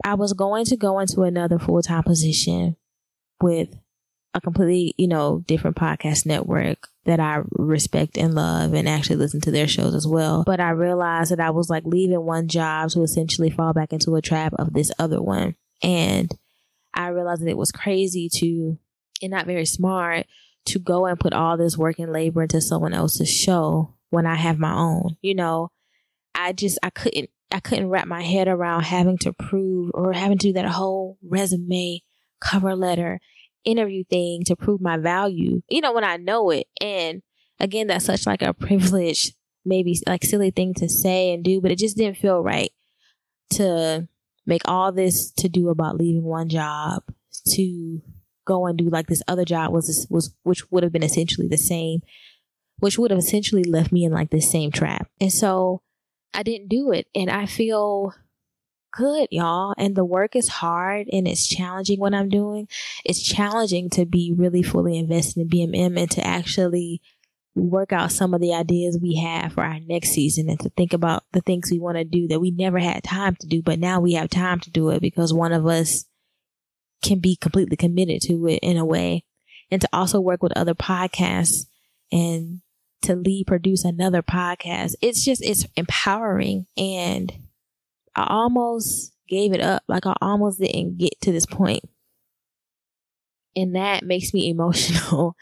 I 0.03 0.13
was 0.13 0.33
going 0.33 0.65
to 0.65 0.77
go 0.77 0.99
into 0.99 1.23
another 1.23 1.57
full 1.57 1.81
time 1.81 2.03
position 2.03 2.77
with 3.41 3.75
a 4.35 4.41
completely, 4.41 4.93
you 4.97 5.07
know, 5.07 5.43
different 5.47 5.75
podcast 5.75 6.25
network 6.25 6.87
that 7.05 7.19
I 7.19 7.41
respect 7.51 8.17
and 8.17 8.33
love 8.35 8.73
and 8.73 8.87
actually 8.87 9.17
listen 9.17 9.41
to 9.41 9.51
their 9.51 9.67
shows 9.67 9.95
as 9.95 10.07
well. 10.07 10.43
But 10.45 10.59
I 10.59 10.69
realized 10.71 11.31
that 11.31 11.39
I 11.39 11.49
was 11.49 11.69
like 11.69 11.83
leaving 11.85 12.21
one 12.21 12.47
job 12.47 12.91
to 12.91 13.01
essentially 13.01 13.49
fall 13.49 13.73
back 13.73 13.93
into 13.93 14.15
a 14.15 14.21
trap 14.21 14.53
of 14.59 14.73
this 14.73 14.91
other 14.99 15.21
one. 15.21 15.55
And 15.81 16.31
I 16.93 17.07
realized 17.09 17.41
that 17.41 17.49
it 17.49 17.57
was 17.57 17.71
crazy 17.71 18.29
to, 18.35 18.77
and 19.23 19.31
not 19.31 19.45
very 19.47 19.65
smart, 19.65 20.27
to 20.65 20.79
go 20.79 21.05
and 21.05 21.19
put 21.19 21.33
all 21.33 21.57
this 21.57 21.77
work 21.77 21.99
and 21.99 22.13
labor 22.13 22.43
into 22.43 22.61
someone 22.61 22.93
else's 22.93 23.29
show 23.29 23.95
when 24.09 24.25
I 24.25 24.35
have 24.35 24.59
my 24.59 24.73
own. 24.73 25.17
You 25.21 25.35
know, 25.35 25.71
I 26.35 26.53
just, 26.53 26.77
I 26.83 26.89
couldn't, 26.89 27.29
I 27.51 27.59
couldn't 27.59 27.89
wrap 27.89 28.07
my 28.07 28.21
head 28.21 28.47
around 28.47 28.83
having 28.83 29.17
to 29.19 29.33
prove 29.33 29.91
or 29.93 30.13
having 30.13 30.37
to 30.37 30.47
do 30.47 30.53
that 30.53 30.65
whole 30.65 31.17
resume, 31.21 32.01
cover 32.39 32.75
letter, 32.75 33.19
interview 33.65 34.03
thing 34.09 34.43
to 34.45 34.55
prove 34.55 34.81
my 34.81 34.97
value, 34.97 35.61
you 35.69 35.81
know, 35.81 35.93
when 35.93 36.03
I 36.03 36.17
know 36.17 36.49
it. 36.49 36.67
And 36.81 37.21
again, 37.59 37.87
that's 37.87 38.05
such 38.05 38.25
like 38.25 38.41
a 38.41 38.53
privilege, 38.53 39.33
maybe 39.65 39.99
like 40.07 40.23
silly 40.23 40.51
thing 40.51 40.73
to 40.75 40.89
say 40.89 41.33
and 41.33 41.43
do, 41.43 41.61
but 41.61 41.71
it 41.71 41.77
just 41.77 41.97
didn't 41.97 42.17
feel 42.17 42.41
right 42.41 42.71
to 43.51 44.07
make 44.45 44.63
all 44.65 44.91
this 44.91 45.31
to 45.31 45.47
do 45.47 45.69
about 45.69 45.97
leaving 45.97 46.23
one 46.23 46.49
job 46.49 47.03
to 47.49 48.01
go 48.45 48.65
and 48.65 48.77
do 48.77 48.89
like 48.89 49.07
this 49.07 49.23
other 49.27 49.45
job 49.45 49.71
was 49.71 50.07
was 50.09 50.33
which 50.43 50.69
would 50.71 50.83
have 50.83 50.91
been 50.91 51.03
essentially 51.03 51.47
the 51.47 51.57
same 51.57 52.01
which 52.79 52.97
would 52.97 53.11
have 53.11 53.19
essentially 53.19 53.63
left 53.63 53.91
me 53.91 54.03
in 54.03 54.11
like 54.11 54.29
this 54.29 54.49
same 54.49 54.71
trap 54.71 55.09
and 55.21 55.31
so 55.31 55.81
i 56.33 56.43
didn't 56.43 56.67
do 56.67 56.91
it 56.91 57.07
and 57.15 57.29
i 57.29 57.45
feel 57.45 58.13
good, 58.93 59.27
y'all. 59.31 59.73
And 59.77 59.95
the 59.95 60.05
work 60.05 60.35
is 60.35 60.47
hard 60.47 61.07
and 61.11 61.27
it's 61.27 61.47
challenging 61.47 61.99
what 61.99 62.13
I'm 62.13 62.29
doing. 62.29 62.67
It's 63.03 63.21
challenging 63.21 63.89
to 63.91 64.05
be 64.05 64.33
really 64.35 64.63
fully 64.63 64.97
invested 64.97 65.41
in 65.41 65.49
BMM 65.49 65.99
and 65.99 66.11
to 66.11 66.25
actually 66.25 67.01
work 67.55 67.91
out 67.91 68.11
some 68.11 68.33
of 68.33 68.41
the 68.41 68.53
ideas 68.53 68.97
we 68.99 69.15
have 69.15 69.53
for 69.53 69.63
our 69.63 69.79
next 69.79 70.09
season 70.09 70.49
and 70.49 70.59
to 70.59 70.69
think 70.69 70.93
about 70.93 71.23
the 71.33 71.41
things 71.41 71.69
we 71.69 71.79
want 71.79 71.97
to 71.97 72.03
do 72.03 72.27
that 72.27 72.39
we 72.39 72.49
never 72.51 72.79
had 72.79 73.03
time 73.03 73.35
to 73.35 73.47
do, 73.47 73.61
but 73.61 73.79
now 73.79 73.99
we 73.99 74.13
have 74.13 74.29
time 74.29 74.59
to 74.59 74.71
do 74.71 74.89
it 74.89 75.01
because 75.01 75.33
one 75.33 75.51
of 75.51 75.67
us 75.67 76.05
can 77.03 77.19
be 77.19 77.35
completely 77.35 77.77
committed 77.77 78.21
to 78.23 78.47
it 78.47 78.59
in 78.61 78.77
a 78.77 78.85
way. 78.85 79.23
And 79.71 79.81
to 79.81 79.89
also 79.91 80.19
work 80.19 80.43
with 80.43 80.55
other 80.55 80.75
podcasts 80.75 81.65
and 82.11 82.61
to 83.03 83.15
lead 83.15 83.47
produce 83.47 83.83
another 83.83 84.21
podcast. 84.21 84.95
It's 85.01 85.23
just, 85.23 85.43
it's 85.43 85.65
empowering 85.75 86.67
and 86.77 87.31
I 88.15 88.27
almost 88.29 89.13
gave 89.27 89.53
it 89.53 89.61
up. 89.61 89.83
Like 89.87 90.05
I 90.05 90.15
almost 90.21 90.59
didn't 90.59 90.97
get 90.97 91.19
to 91.21 91.31
this 91.31 91.45
point. 91.45 91.83
And 93.55 93.75
that 93.75 94.03
makes 94.03 94.33
me 94.33 94.49
emotional 94.51 95.35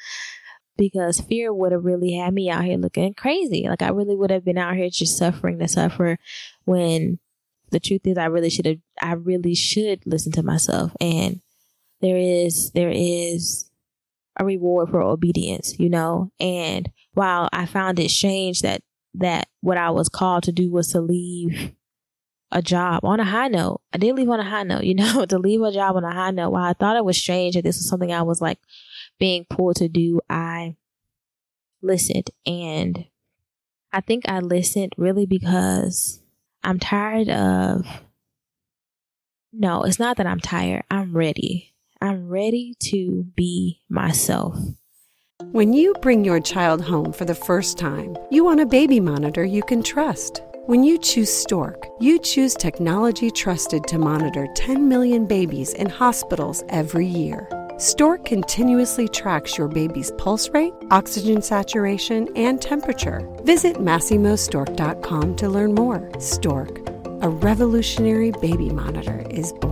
because 0.77 1.21
fear 1.21 1.53
would 1.53 1.71
have 1.71 1.85
really 1.85 2.13
had 2.13 2.33
me 2.33 2.49
out 2.49 2.63
here 2.63 2.77
looking 2.77 3.13
crazy. 3.13 3.67
Like 3.67 3.81
I 3.81 3.89
really 3.89 4.15
would 4.15 4.31
have 4.31 4.45
been 4.45 4.57
out 4.57 4.75
here 4.75 4.89
just 4.89 5.17
suffering 5.17 5.59
to 5.59 5.67
suffer 5.67 6.17
when 6.65 7.19
the 7.71 7.79
truth 7.79 8.01
is 8.05 8.17
I 8.17 8.25
really 8.25 8.49
should 8.49 8.65
have 8.65 8.79
I 9.01 9.13
really 9.13 9.55
should 9.55 10.05
listen 10.05 10.31
to 10.33 10.43
myself 10.43 10.95
and 10.99 11.41
there 12.01 12.17
is 12.17 12.71
there 12.71 12.91
is 12.93 13.69
a 14.39 14.45
reward 14.45 14.89
for 14.89 15.01
obedience, 15.01 15.79
you 15.79 15.89
know? 15.89 16.31
And 16.39 16.89
while 17.13 17.49
I 17.51 17.65
found 17.65 17.99
it 17.99 18.09
strange 18.09 18.61
that 18.61 18.81
that 19.15 19.47
what 19.61 19.77
I 19.77 19.89
was 19.91 20.09
called 20.09 20.43
to 20.43 20.51
do 20.51 20.71
was 20.71 20.89
to 20.89 21.01
leave 21.01 21.73
a 22.51 22.61
job 22.61 23.05
on 23.05 23.19
a 23.19 23.25
high 23.25 23.47
note. 23.47 23.81
I 23.93 23.97
did 23.97 24.15
leave 24.15 24.29
on 24.29 24.39
a 24.39 24.49
high 24.49 24.63
note, 24.63 24.83
you 24.85 24.95
know, 24.95 25.25
to 25.25 25.37
leave 25.37 25.61
a 25.61 25.71
job 25.71 25.95
on 25.95 26.03
a 26.03 26.13
high 26.13 26.31
note. 26.31 26.51
While 26.51 26.63
I 26.63 26.73
thought 26.73 26.97
it 26.97 27.05
was 27.05 27.17
strange 27.17 27.55
that 27.55 27.63
this 27.63 27.77
was 27.77 27.87
something 27.87 28.11
I 28.11 28.23
was 28.23 28.41
like 28.41 28.59
being 29.19 29.45
pulled 29.49 29.77
to 29.77 29.87
do, 29.87 30.21
I 30.29 30.75
listened. 31.81 32.29
And 32.45 33.05
I 33.91 34.01
think 34.01 34.27
I 34.27 34.39
listened 34.39 34.93
really 34.97 35.25
because 35.25 36.21
I'm 36.63 36.79
tired 36.79 37.29
of. 37.29 37.85
No, 39.53 39.83
it's 39.83 39.99
not 39.99 40.15
that 40.15 40.27
I'm 40.27 40.39
tired. 40.39 40.83
I'm 40.89 41.15
ready. 41.15 41.70
I'm 42.03 42.27
ready 42.29 42.73
to 42.85 43.25
be 43.35 43.81
myself. 43.87 44.57
When 45.51 45.71
you 45.71 45.93
bring 46.01 46.25
your 46.25 46.39
child 46.39 46.81
home 46.81 47.13
for 47.13 47.25
the 47.25 47.35
first 47.35 47.77
time, 47.77 48.17
you 48.31 48.43
want 48.43 48.59
a 48.59 48.65
baby 48.65 48.99
monitor 48.99 49.45
you 49.45 49.61
can 49.61 49.83
trust. 49.83 50.41
When 50.65 50.83
you 50.83 50.97
choose 50.97 51.31
Stork, 51.31 51.87
you 51.99 52.17
choose 52.17 52.55
technology 52.55 53.29
trusted 53.29 53.83
to 53.83 53.99
monitor 53.99 54.47
10 54.55 54.89
million 54.89 55.27
babies 55.27 55.73
in 55.73 55.89
hospitals 55.89 56.63
every 56.69 57.05
year. 57.05 57.47
Stork 57.77 58.25
continuously 58.25 59.07
tracks 59.07 59.55
your 59.55 59.67
baby's 59.67 60.11
pulse 60.17 60.49
rate, 60.49 60.73
oxygen 60.89 61.43
saturation, 61.43 62.29
and 62.35 62.59
temperature. 62.59 63.27
Visit 63.43 63.75
MasimoStork.com 63.77 65.35
to 65.35 65.49
learn 65.49 65.75
more. 65.75 66.09
Stork, 66.19 66.79
a 67.21 67.29
revolutionary 67.29 68.31
baby 68.31 68.69
monitor, 68.69 69.23
is 69.29 69.53
born. 69.53 69.70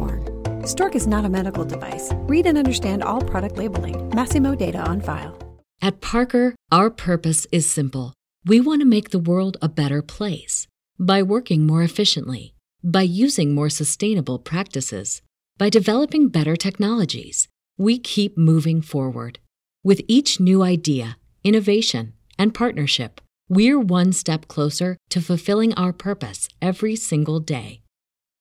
Stork 0.70 0.94
is 0.94 1.08
not 1.08 1.26
a 1.26 1.30
medical 1.30 1.66
device. 1.66 2.12
Read 2.28 2.46
and 2.46 2.56
understand 2.56 3.02
all 3.02 3.22
product 3.22 3.58
labeling. 3.58 3.96
Masimo 4.12 4.56
data 4.56 4.78
on 4.78 5.02
file. 5.02 5.36
At 5.82 6.00
Parker, 6.00 6.54
our 6.72 6.92
purpose 6.92 7.48
is 7.52 7.68
simple. 7.68 8.14
We 8.46 8.62
want 8.62 8.82
to 8.82 8.86
make 8.86 9.10
the 9.10 9.18
world 9.18 9.58
a 9.64 9.68
better 9.68 10.04
place 10.04 10.68
by 11.00 11.24
working 11.24 11.66
more 11.66 11.82
efficiently, 11.82 12.54
by 12.84 13.02
using 13.02 13.56
more 13.56 13.72
sustainable 13.72 14.38
practices, 14.38 15.24
by 15.58 15.70
developing 15.72 16.30
better 16.30 16.56
technologies, 16.56 17.48
we 17.80 17.98
keep 17.98 18.38
moving 18.38 18.84
forward. 18.84 19.40
With 19.84 20.04
each 20.08 20.40
new 20.40 20.62
idea, 20.62 21.18
innovation, 21.44 22.14
and 22.38 22.54
partnership, 22.54 23.22
we're 23.48 23.80
one 23.80 24.14
step 24.14 24.48
closer 24.48 24.98
to 25.10 25.20
fulfilling 25.20 25.74
our 25.74 25.94
purpose 25.94 26.48
every 26.62 26.96
single 26.96 27.40
day. 27.40 27.82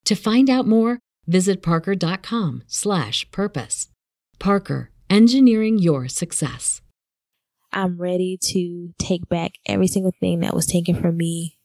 To 0.05 0.14
find 0.14 0.51
out 0.51 0.67
more, 0.67 0.99
visit 1.29 1.62
parker.com 1.62 2.62
slash 2.67 3.31
purpose. 3.31 3.88
Parker, 4.38 4.91
engineering 5.11 5.79
your 5.79 6.09
success. 6.09 6.81
I'm 7.73 8.01
ready 8.01 8.38
to 8.45 8.95
take 8.99 9.29
back 9.29 9.53
every 9.67 9.88
single 9.88 10.14
thing 10.19 10.41
that 10.41 10.55
was 10.55 10.67
taken 10.67 11.01
from 11.01 11.17
me 11.17 11.59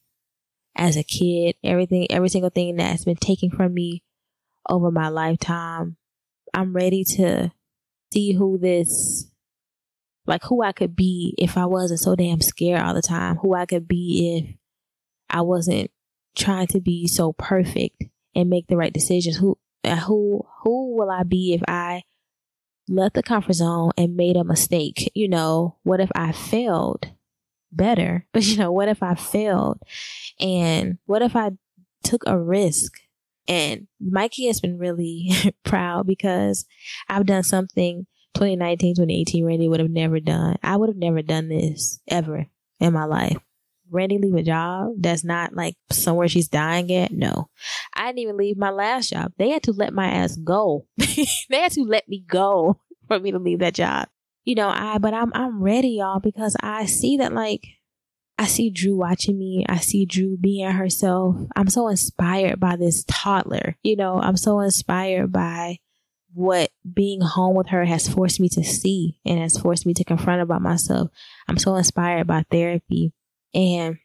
as 0.76 0.98
a 0.98 1.04
kid, 1.04 1.56
everything, 1.64 2.08
every 2.12 2.30
single 2.30 2.50
thing 2.50 2.76
that's 2.76 3.06
been 3.06 3.16
taken 3.16 3.50
from 3.50 3.74
me 3.74 4.04
over 4.70 4.92
my 4.92 5.08
lifetime. 5.08 5.98
I'm 6.54 6.76
ready 6.76 7.04
to 7.16 7.52
see 8.12 8.34
who 8.34 8.58
this, 8.58 9.32
like 10.26 10.44
who 10.44 10.62
I 10.62 10.74
could 10.74 10.96
be 10.96 11.36
if 11.38 11.58
I 11.58 11.66
wasn't 11.66 12.02
so 12.02 12.16
damn 12.16 12.42
scared 12.42 12.82
all 12.82 12.94
the 12.94 13.02
time, 13.02 13.38
who 13.38 13.56
I 13.56 13.66
could 13.66 13.88
be 13.88 14.46
if 14.46 14.56
I 15.30 15.42
wasn't 15.42 15.90
trying 16.36 16.68
to 16.68 16.82
be 16.82 17.08
so 17.08 17.34
perfect 17.34 18.04
and 18.36 18.50
make 18.50 18.68
the 18.68 18.78
right 18.78 18.94
decisions. 18.94 19.38
Who, 19.38 19.58
uh, 19.84 19.98
who, 19.98 20.46
who 20.64 20.96
will 20.96 21.10
I 21.10 21.24
be 21.24 21.54
if 21.54 21.62
I 21.68 22.04
left 22.88 23.16
the 23.16 23.24
comfort 23.24 23.54
zone 23.54 23.92
and 23.98 24.16
made 24.16 24.38
a 24.38 24.44
mistake? 24.44 25.12
You 25.14 25.28
know, 25.28 25.78
what 25.84 26.00
if 26.00 26.12
I 26.16 26.32
failed? 26.32 27.12
better. 27.76 28.26
But 28.34 28.44
you 28.46 28.58
know, 28.58 28.72
what 28.72 28.90
if 28.90 29.04
I 29.04 29.16
failed? 29.16 29.80
And 30.40 30.98
what 31.06 31.22
if 31.22 31.36
I 31.36 31.52
took 32.04 32.24
a 32.26 32.38
risk? 32.38 32.94
And 33.48 33.88
Mikey 34.00 34.48
has 34.48 34.62
been 34.62 34.78
really 34.78 35.32
proud 35.64 36.08
because 36.08 36.66
I've 37.10 37.26
done 37.26 37.44
something 37.44 38.08
2019, 38.36 38.96
2018 38.96 39.46
Randy 39.46 39.68
would 39.68 39.80
have 39.80 39.90
never 39.90 40.20
done. 40.20 40.58
I 40.64 40.78
would 40.78 40.90
have 40.90 40.98
never 40.98 41.22
done 41.22 41.50
this 41.50 42.00
ever 42.08 42.48
in 42.80 42.94
my 42.94 43.06
life. 43.06 43.38
Randy 43.92 44.18
leave 44.18 44.34
a 44.34 44.42
job 44.42 44.94
that's 44.98 45.24
not 45.24 45.54
like 45.54 45.76
somewhere 45.92 46.28
she's 46.28 46.48
dying 46.48 46.92
at. 46.92 47.12
No, 47.12 47.50
I 47.96 48.08
didn't 48.08 48.20
even 48.20 48.38
leave 48.38 48.58
my 48.58 48.72
last 48.72 49.12
job. 49.12 49.34
They 49.38 49.50
had 49.50 49.64
to 49.64 49.72
let 49.72 49.94
my 49.94 50.08
ass 50.08 50.36
go. 50.36 50.86
they 50.98 51.60
had 51.60 51.72
to 51.74 51.84
let 51.84 52.08
me 52.08 52.24
go 52.28 52.80
for 53.08 53.20
me 53.20 53.32
to 53.32 53.40
leave 53.40 53.60
that 53.60 53.74
job 53.74 54.08
you 54.46 54.56
know, 54.56 54.70
I, 54.70 54.98
but 54.98 55.14
I'm, 55.14 55.32
I'm 55.34 55.62
ready, 55.62 55.90
y'all, 56.00 56.20
because 56.20 56.56
I 56.62 56.86
see 56.86 57.18
that, 57.18 57.34
like, 57.34 57.66
I 58.38 58.46
see 58.46 58.70
Drew 58.70 58.98
watching 58.98 59.38
me. 59.38 59.66
I 59.70 59.78
see 59.78 60.06
Drew 60.06 60.38
being 60.38 60.70
herself. 60.70 61.38
I'm 61.56 61.70
so 61.70 61.88
inspired 61.88 62.60
by 62.60 62.76
this 62.76 63.06
toddler. 63.08 63.78
You 63.84 63.96
know, 63.96 64.20
I'm 64.20 64.38
so 64.38 64.60
inspired 64.60 65.32
by 65.32 65.80
what 66.34 66.72
being 66.92 67.22
home 67.22 67.56
with 67.56 67.68
her 67.68 67.86
has 67.86 68.08
forced 68.08 68.40
me 68.40 68.50
to 68.50 68.64
see 68.64 69.20
and 69.24 69.40
has 69.40 69.58
forced 69.58 69.86
me 69.86 69.94
to 69.94 70.04
confront 70.04 70.42
about 70.42 70.64
myself. 70.64 71.10
I'm 71.48 71.60
so 71.60 71.76
inspired 71.76 72.26
by 72.26 72.44
therapy 72.50 73.14
And 73.54 73.98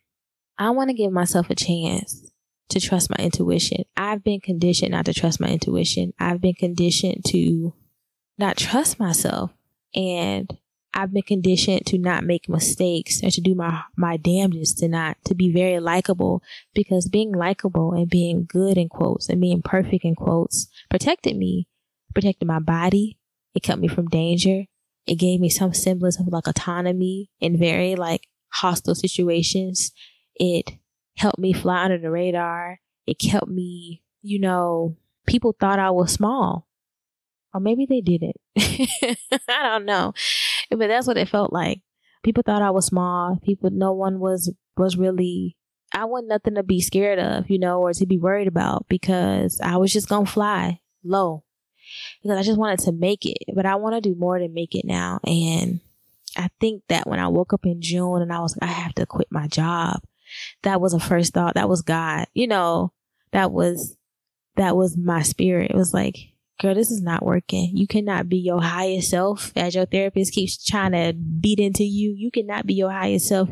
I 0.59 0.71
want 0.71 0.91
to 0.91 0.95
give 0.95 1.11
myself 1.11 1.49
a 1.49 1.55
chance 1.55 2.31
to 2.71 2.81
trust 2.81 3.11
my 3.11 3.17
intuition. 3.25 3.85
I've 3.97 4.23
been 4.23 4.41
conditioned 4.41 4.93
not 4.93 5.07
to 5.07 5.15
trust 5.15 5.41
my 5.41 5.49
intuition. 5.49 6.13
I've 6.19 6.41
been 6.41 6.55
conditioned 6.55 7.25
to 7.29 7.75
not 8.37 8.57
trust 8.57 8.99
myself. 8.99 9.51
And 9.95 10.57
I've 10.95 11.13
been 11.13 11.23
conditioned 11.23 11.87
to 11.87 11.99
not 11.99 12.25
make 12.25 12.49
mistakes 12.49 13.23
or 13.23 13.31
to 13.31 13.41
do 13.41 13.55
my, 13.55 13.83
my 13.97 14.17
damnedest 14.17 14.79
to 14.79 14.89
not, 14.89 15.17
to 15.27 15.35
be 15.35 15.53
very 15.53 15.81
likable 15.81 16.43
because 16.75 17.09
being 17.09 17.33
likable 17.33 17.93
and 17.93 18.09
being 18.09 18.47
good 18.49 18.77
in 18.77 18.89
quotes 18.89 19.29
and 19.29 19.41
being 19.41 19.63
perfect 19.63 20.05
in 20.05 20.15
quotes 20.15 20.67
protected 20.91 21.37
me, 21.37 21.69
protected 22.15 22.49
my 22.49 22.59
body. 22.59 23.19
It 23.55 23.63
kept 23.63 23.81
me 23.81 23.89
from 23.89 24.09
danger. 24.09 24.65
It 25.07 25.17
gave 25.17 25.41
me 25.41 25.49
some 25.49 25.73
semblance 25.73 26.19
of 26.19 26.29
like 26.29 26.47
autonomy 26.47 27.31
in 27.41 27.59
very 27.59 27.95
like 27.95 28.27
hostile 28.51 28.95
situations. 28.95 29.93
It 30.35 30.73
helped 31.19 31.39
me 31.39 31.53
fly 31.53 31.85
under 31.85 31.99
the 31.99 32.11
radar. 32.11 32.81
It 33.07 33.19
kept 33.19 33.49
me, 33.49 34.03
you 34.23 34.39
know, 34.39 34.97
people 35.27 35.55
thought 35.59 35.79
I 35.79 35.91
was 35.91 36.13
small. 36.13 36.67
Or 37.53 37.61
maybe 37.61 37.87
they 37.87 38.01
didn't. 38.01 38.37
I 39.49 39.63
don't 39.63 39.85
know. 39.85 40.13
But 40.71 40.89
that's 40.89 41.07
what 41.07 41.17
it 41.17 41.29
felt 41.29 41.53
like. 41.53 41.81
People 42.23 42.43
thought 42.45 42.63
I 42.63 42.71
was 42.71 42.87
small. 42.87 43.39
People 43.43 43.71
no 43.71 43.93
one 43.93 44.21
was 44.21 44.53
was 44.77 44.97
really 44.97 45.57
I 45.95 46.05
wasn't 46.05 46.29
nothing 46.29 46.55
to 46.57 46.63
be 46.63 46.81
scared 46.81 47.19
of, 47.19 47.49
you 47.49 47.59
know, 47.59 47.81
or 47.81 47.93
to 47.93 48.07
be 48.07 48.19
worried 48.19 48.49
about 48.49 48.87
because 48.89 49.61
I 49.63 49.79
was 49.79 49.93
just 49.93 50.09
gonna 50.09 50.27
fly 50.27 50.81
low. 51.03 51.45
Because 52.23 52.39
I 52.39 52.43
just 52.43 52.59
wanted 52.59 52.81
to 52.81 52.93
make 52.93 53.25
it. 53.25 53.39
But 53.55 53.65
I 53.65 53.77
want 53.77 53.95
to 53.95 54.01
do 54.01 54.15
more 54.15 54.39
than 54.39 54.53
make 54.53 54.75
it 54.75 54.85
now. 54.85 55.21
And 55.25 55.81
I 56.37 56.51
think 56.61 56.83
that 56.89 57.07
when 57.07 57.19
I 57.19 57.29
woke 57.29 57.55
up 57.55 57.65
in 57.65 57.81
June 57.81 58.21
and 58.21 58.33
I 58.33 58.41
was 58.41 58.57
like, 58.61 58.71
I 58.71 58.73
have 58.73 58.95
to 58.97 59.07
quit 59.07 59.29
my 59.31 59.47
job, 59.47 60.03
that 60.63 60.81
was 60.81 60.95
a 60.95 61.01
first 61.01 61.35
thought. 61.35 61.55
That 61.55 61.69
was 61.69 61.83
God. 61.83 62.27
You 62.35 62.47
know, 62.47 62.93
that 63.33 63.53
was 63.53 63.97
that 64.57 64.77
was 64.77 64.97
my 64.97 65.23
spirit. 65.23 65.71
It 65.71 65.77
was 65.77 65.95
like, 65.95 66.17
girl, 66.61 66.75
this 66.75 66.91
is 66.91 67.01
not 67.01 67.25
working. 67.25 67.77
You 67.77 67.87
cannot 67.87 68.29
be 68.29 68.39
your 68.39 68.61
highest 68.61 69.11
self 69.11 69.53
as 69.57 69.75
your 69.75 69.87
therapist 69.87 70.33
keeps 70.33 70.63
trying 70.65 70.93
to 70.93 71.13
beat 71.13 71.61
into 71.61 71.85
you. 71.85 72.13
You 72.17 72.31
cannot 72.31 72.67
be 72.67 72.75
your 72.75 72.91
highest 72.91 73.29
self 73.29 73.49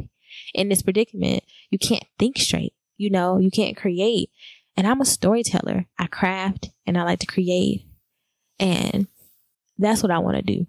in 0.55 0.69
this 0.69 0.83
predicament. 0.83 1.45
You 1.71 1.79
can't 1.79 2.05
think 2.19 2.39
straight. 2.39 2.75
You 2.97 3.11
know, 3.11 3.39
you 3.39 3.51
can't 3.51 3.77
create. 3.77 4.31
And 4.77 4.87
I'm 4.87 5.01
a 5.01 5.07
storyteller. 5.07 5.87
I 5.99 6.07
craft 6.07 6.71
and 6.87 6.99
I 6.99 7.05
like 7.05 7.21
to 7.21 7.27
create. 7.27 7.87
And 8.59 9.07
that's 9.79 10.03
what 10.03 10.13
I 10.13 10.19
want 10.19 10.37
to 10.37 10.43
do. 10.43 10.67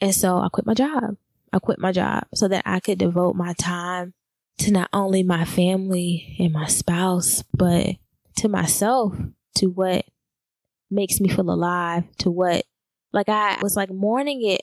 And 0.00 0.14
so 0.14 0.38
I 0.38 0.48
quit 0.48 0.66
my 0.66 0.74
job. 0.74 1.16
I 1.52 1.58
quit 1.58 1.78
my 1.78 1.92
job 1.92 2.24
so 2.34 2.48
that 2.48 2.62
I 2.66 2.80
could 2.80 2.98
devote 2.98 3.36
my 3.36 3.54
time 3.54 4.14
to 4.58 4.72
not 4.72 4.88
only 4.92 5.22
my 5.22 5.44
family 5.44 6.36
and 6.38 6.52
my 6.52 6.66
spouse, 6.66 7.42
but 7.52 7.96
to 8.36 8.48
myself, 8.48 9.14
to 9.56 9.66
what 9.66 10.04
makes 10.90 11.20
me 11.20 11.28
feel 11.28 11.50
alive, 11.50 12.04
to 12.18 12.30
what, 12.30 12.64
like, 13.12 13.28
I 13.28 13.58
was 13.62 13.76
like 13.76 13.90
mourning 13.90 14.44
it. 14.44 14.62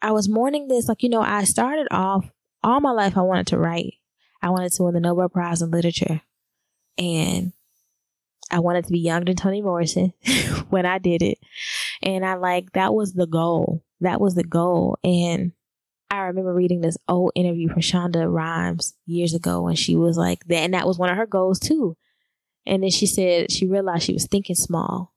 I 0.00 0.12
was 0.12 0.28
mourning 0.28 0.68
this. 0.68 0.88
Like, 0.88 1.02
you 1.02 1.08
know, 1.08 1.22
I 1.22 1.44
started 1.44 1.88
off 1.90 2.30
all 2.62 2.80
my 2.80 2.90
life, 2.92 3.16
I 3.16 3.22
wanted 3.22 3.48
to 3.48 3.58
write. 3.58 3.94
I 4.40 4.50
wanted 4.50 4.72
to 4.72 4.82
win 4.82 4.94
the 4.94 5.00
Nobel 5.00 5.28
Prize 5.28 5.62
in 5.62 5.70
Literature. 5.70 6.20
And 6.98 7.52
I 8.50 8.58
wanted 8.58 8.84
to 8.84 8.92
be 8.92 9.00
younger 9.00 9.26
than 9.26 9.36
Toni 9.36 9.62
Morrison 9.62 10.12
when 10.70 10.84
I 10.84 10.98
did 10.98 11.22
it. 11.22 11.38
And 12.02 12.24
I 12.24 12.34
like, 12.34 12.72
that 12.72 12.92
was 12.92 13.14
the 13.14 13.26
goal. 13.26 13.84
That 14.00 14.20
was 14.20 14.34
the 14.34 14.44
goal. 14.44 14.98
And 15.02 15.52
I 16.12 16.24
remember 16.24 16.52
reading 16.52 16.82
this 16.82 16.98
old 17.08 17.32
interview 17.34 17.70
from 17.70 17.80
Shonda 17.80 18.30
Rhimes 18.30 18.94
years 19.06 19.32
ago 19.32 19.62
when 19.62 19.76
she 19.76 19.96
was 19.96 20.18
like 20.18 20.44
that, 20.44 20.58
and 20.58 20.74
that 20.74 20.86
was 20.86 20.98
one 20.98 21.08
of 21.08 21.16
her 21.16 21.26
goals 21.26 21.58
too. 21.58 21.96
And 22.66 22.82
then 22.82 22.90
she 22.90 23.06
said 23.06 23.50
she 23.50 23.66
realized 23.66 24.02
she 24.02 24.12
was 24.12 24.26
thinking 24.26 24.54
small. 24.54 25.14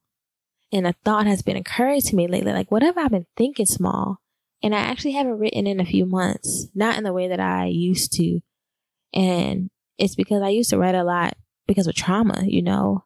And 0.72 0.86
a 0.86 0.94
thought 1.04 1.26
has 1.26 1.42
been 1.42 1.58
occurring 1.58 2.00
to 2.00 2.16
me 2.16 2.26
lately, 2.26 2.50
like, 2.50 2.70
what 2.70 2.82
have 2.82 2.96
I 2.96 3.08
been 3.08 3.26
thinking 3.36 3.66
small? 3.66 4.22
And 4.62 4.74
I 4.74 4.78
actually 4.78 5.12
haven't 5.12 5.38
written 5.38 5.66
in 5.66 5.80
a 5.80 5.84
few 5.84 6.06
months, 6.06 6.68
not 6.74 6.96
in 6.96 7.04
the 7.04 7.12
way 7.12 7.28
that 7.28 7.40
I 7.40 7.66
used 7.66 8.14
to. 8.14 8.40
And 9.12 9.68
it's 9.98 10.14
because 10.14 10.40
I 10.40 10.48
used 10.48 10.70
to 10.70 10.78
write 10.78 10.94
a 10.94 11.04
lot 11.04 11.34
because 11.66 11.86
of 11.86 11.94
trauma, 11.94 12.42
you 12.46 12.62
know. 12.62 13.04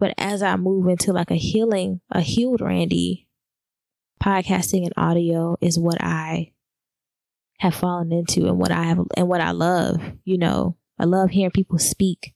But 0.00 0.12
as 0.18 0.42
I 0.42 0.56
move 0.56 0.88
into 0.88 1.12
like 1.12 1.30
a 1.30 1.36
healing, 1.36 2.00
a 2.10 2.20
healed 2.20 2.60
Randy, 2.60 3.28
podcasting 4.20 4.82
and 4.82 4.92
audio 4.96 5.56
is 5.60 5.78
what 5.78 6.02
I 6.02 6.52
have 7.58 7.74
fallen 7.74 8.12
into 8.12 8.46
and 8.46 8.58
what 8.58 8.70
I 8.70 8.84
have 8.84 8.98
and 9.16 9.28
what 9.28 9.40
I 9.40 9.52
love. 9.52 9.96
You 10.24 10.38
know, 10.38 10.76
I 10.98 11.04
love 11.04 11.30
hearing 11.30 11.50
people 11.50 11.78
speak 11.78 12.34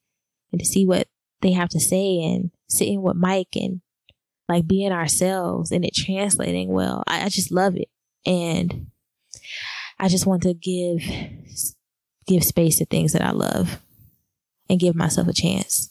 and 0.52 0.60
to 0.60 0.66
see 0.66 0.86
what 0.86 1.08
they 1.42 1.52
have 1.52 1.68
to 1.70 1.80
say 1.80 2.22
and 2.22 2.50
sitting 2.68 3.02
with 3.02 3.16
Mike 3.16 3.54
and 3.54 3.80
like 4.48 4.66
being 4.66 4.92
ourselves 4.92 5.70
and 5.70 5.84
it 5.84 5.94
translating 5.94 6.70
well. 6.70 7.04
I, 7.06 7.24
I 7.24 7.28
just 7.28 7.52
love 7.52 7.76
it. 7.76 7.88
And 8.26 8.88
I 9.98 10.08
just 10.08 10.26
want 10.26 10.42
to 10.42 10.54
give 10.54 11.02
give 12.26 12.44
space 12.44 12.78
to 12.78 12.86
things 12.86 13.12
that 13.12 13.22
I 13.22 13.32
love 13.32 13.80
and 14.68 14.78
give 14.78 14.94
myself 14.94 15.28
a 15.28 15.32
chance. 15.32 15.90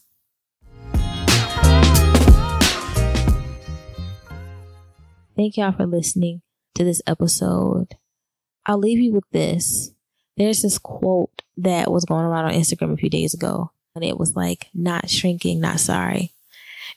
Thank 5.36 5.58
y'all 5.58 5.72
for 5.72 5.86
listening 5.86 6.42
to 6.76 6.84
this 6.84 7.02
episode. 7.08 7.96
I'll 8.70 8.78
leave 8.78 9.00
you 9.00 9.14
with 9.14 9.24
this. 9.32 9.90
There's 10.38 10.62
this 10.62 10.78
quote 10.78 11.42
that 11.58 11.92
was 11.92 12.06
going 12.06 12.24
around 12.24 12.46
on 12.46 12.54
Instagram 12.54 12.94
a 12.94 12.98
few 12.98 13.10
days 13.10 13.34
ago, 13.34 13.72
and 13.96 14.04
it 14.04 14.16
was 14.16 14.36
like, 14.36 14.68
not 14.76 15.10
shrinking, 15.10 15.60
not 15.60 15.80
sorry. 15.80 16.34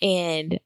And 0.03 0.61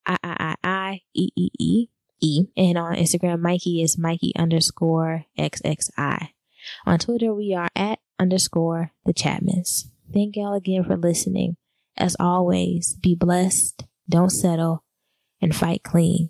I, 0.05 0.17
I, 0.23 0.35
I, 0.39 0.55
I, 0.63 1.01
E, 1.13 1.29
E, 1.35 1.49
E, 1.59 1.87
E. 2.21 2.45
And 2.55 2.77
on 2.77 2.95
Instagram, 2.95 3.39
Mikey 3.39 3.81
is 3.81 3.97
Mikey 3.97 4.31
underscore 4.37 5.25
XXI. 5.37 6.29
On 6.85 6.99
Twitter, 6.99 7.33
we 7.33 7.53
are 7.53 7.69
at 7.75 7.99
underscore 8.19 8.91
the 9.05 9.13
Chapmans. 9.13 9.89
Thank 10.13 10.35
y'all 10.35 10.53
again 10.53 10.83
for 10.83 10.97
listening. 10.97 11.55
As 11.97 12.15
always, 12.19 12.93
be 12.95 13.15
blessed, 13.15 13.85
don't 14.07 14.29
settle, 14.29 14.83
and 15.41 15.55
fight 15.55 15.81
clean. 15.83 16.29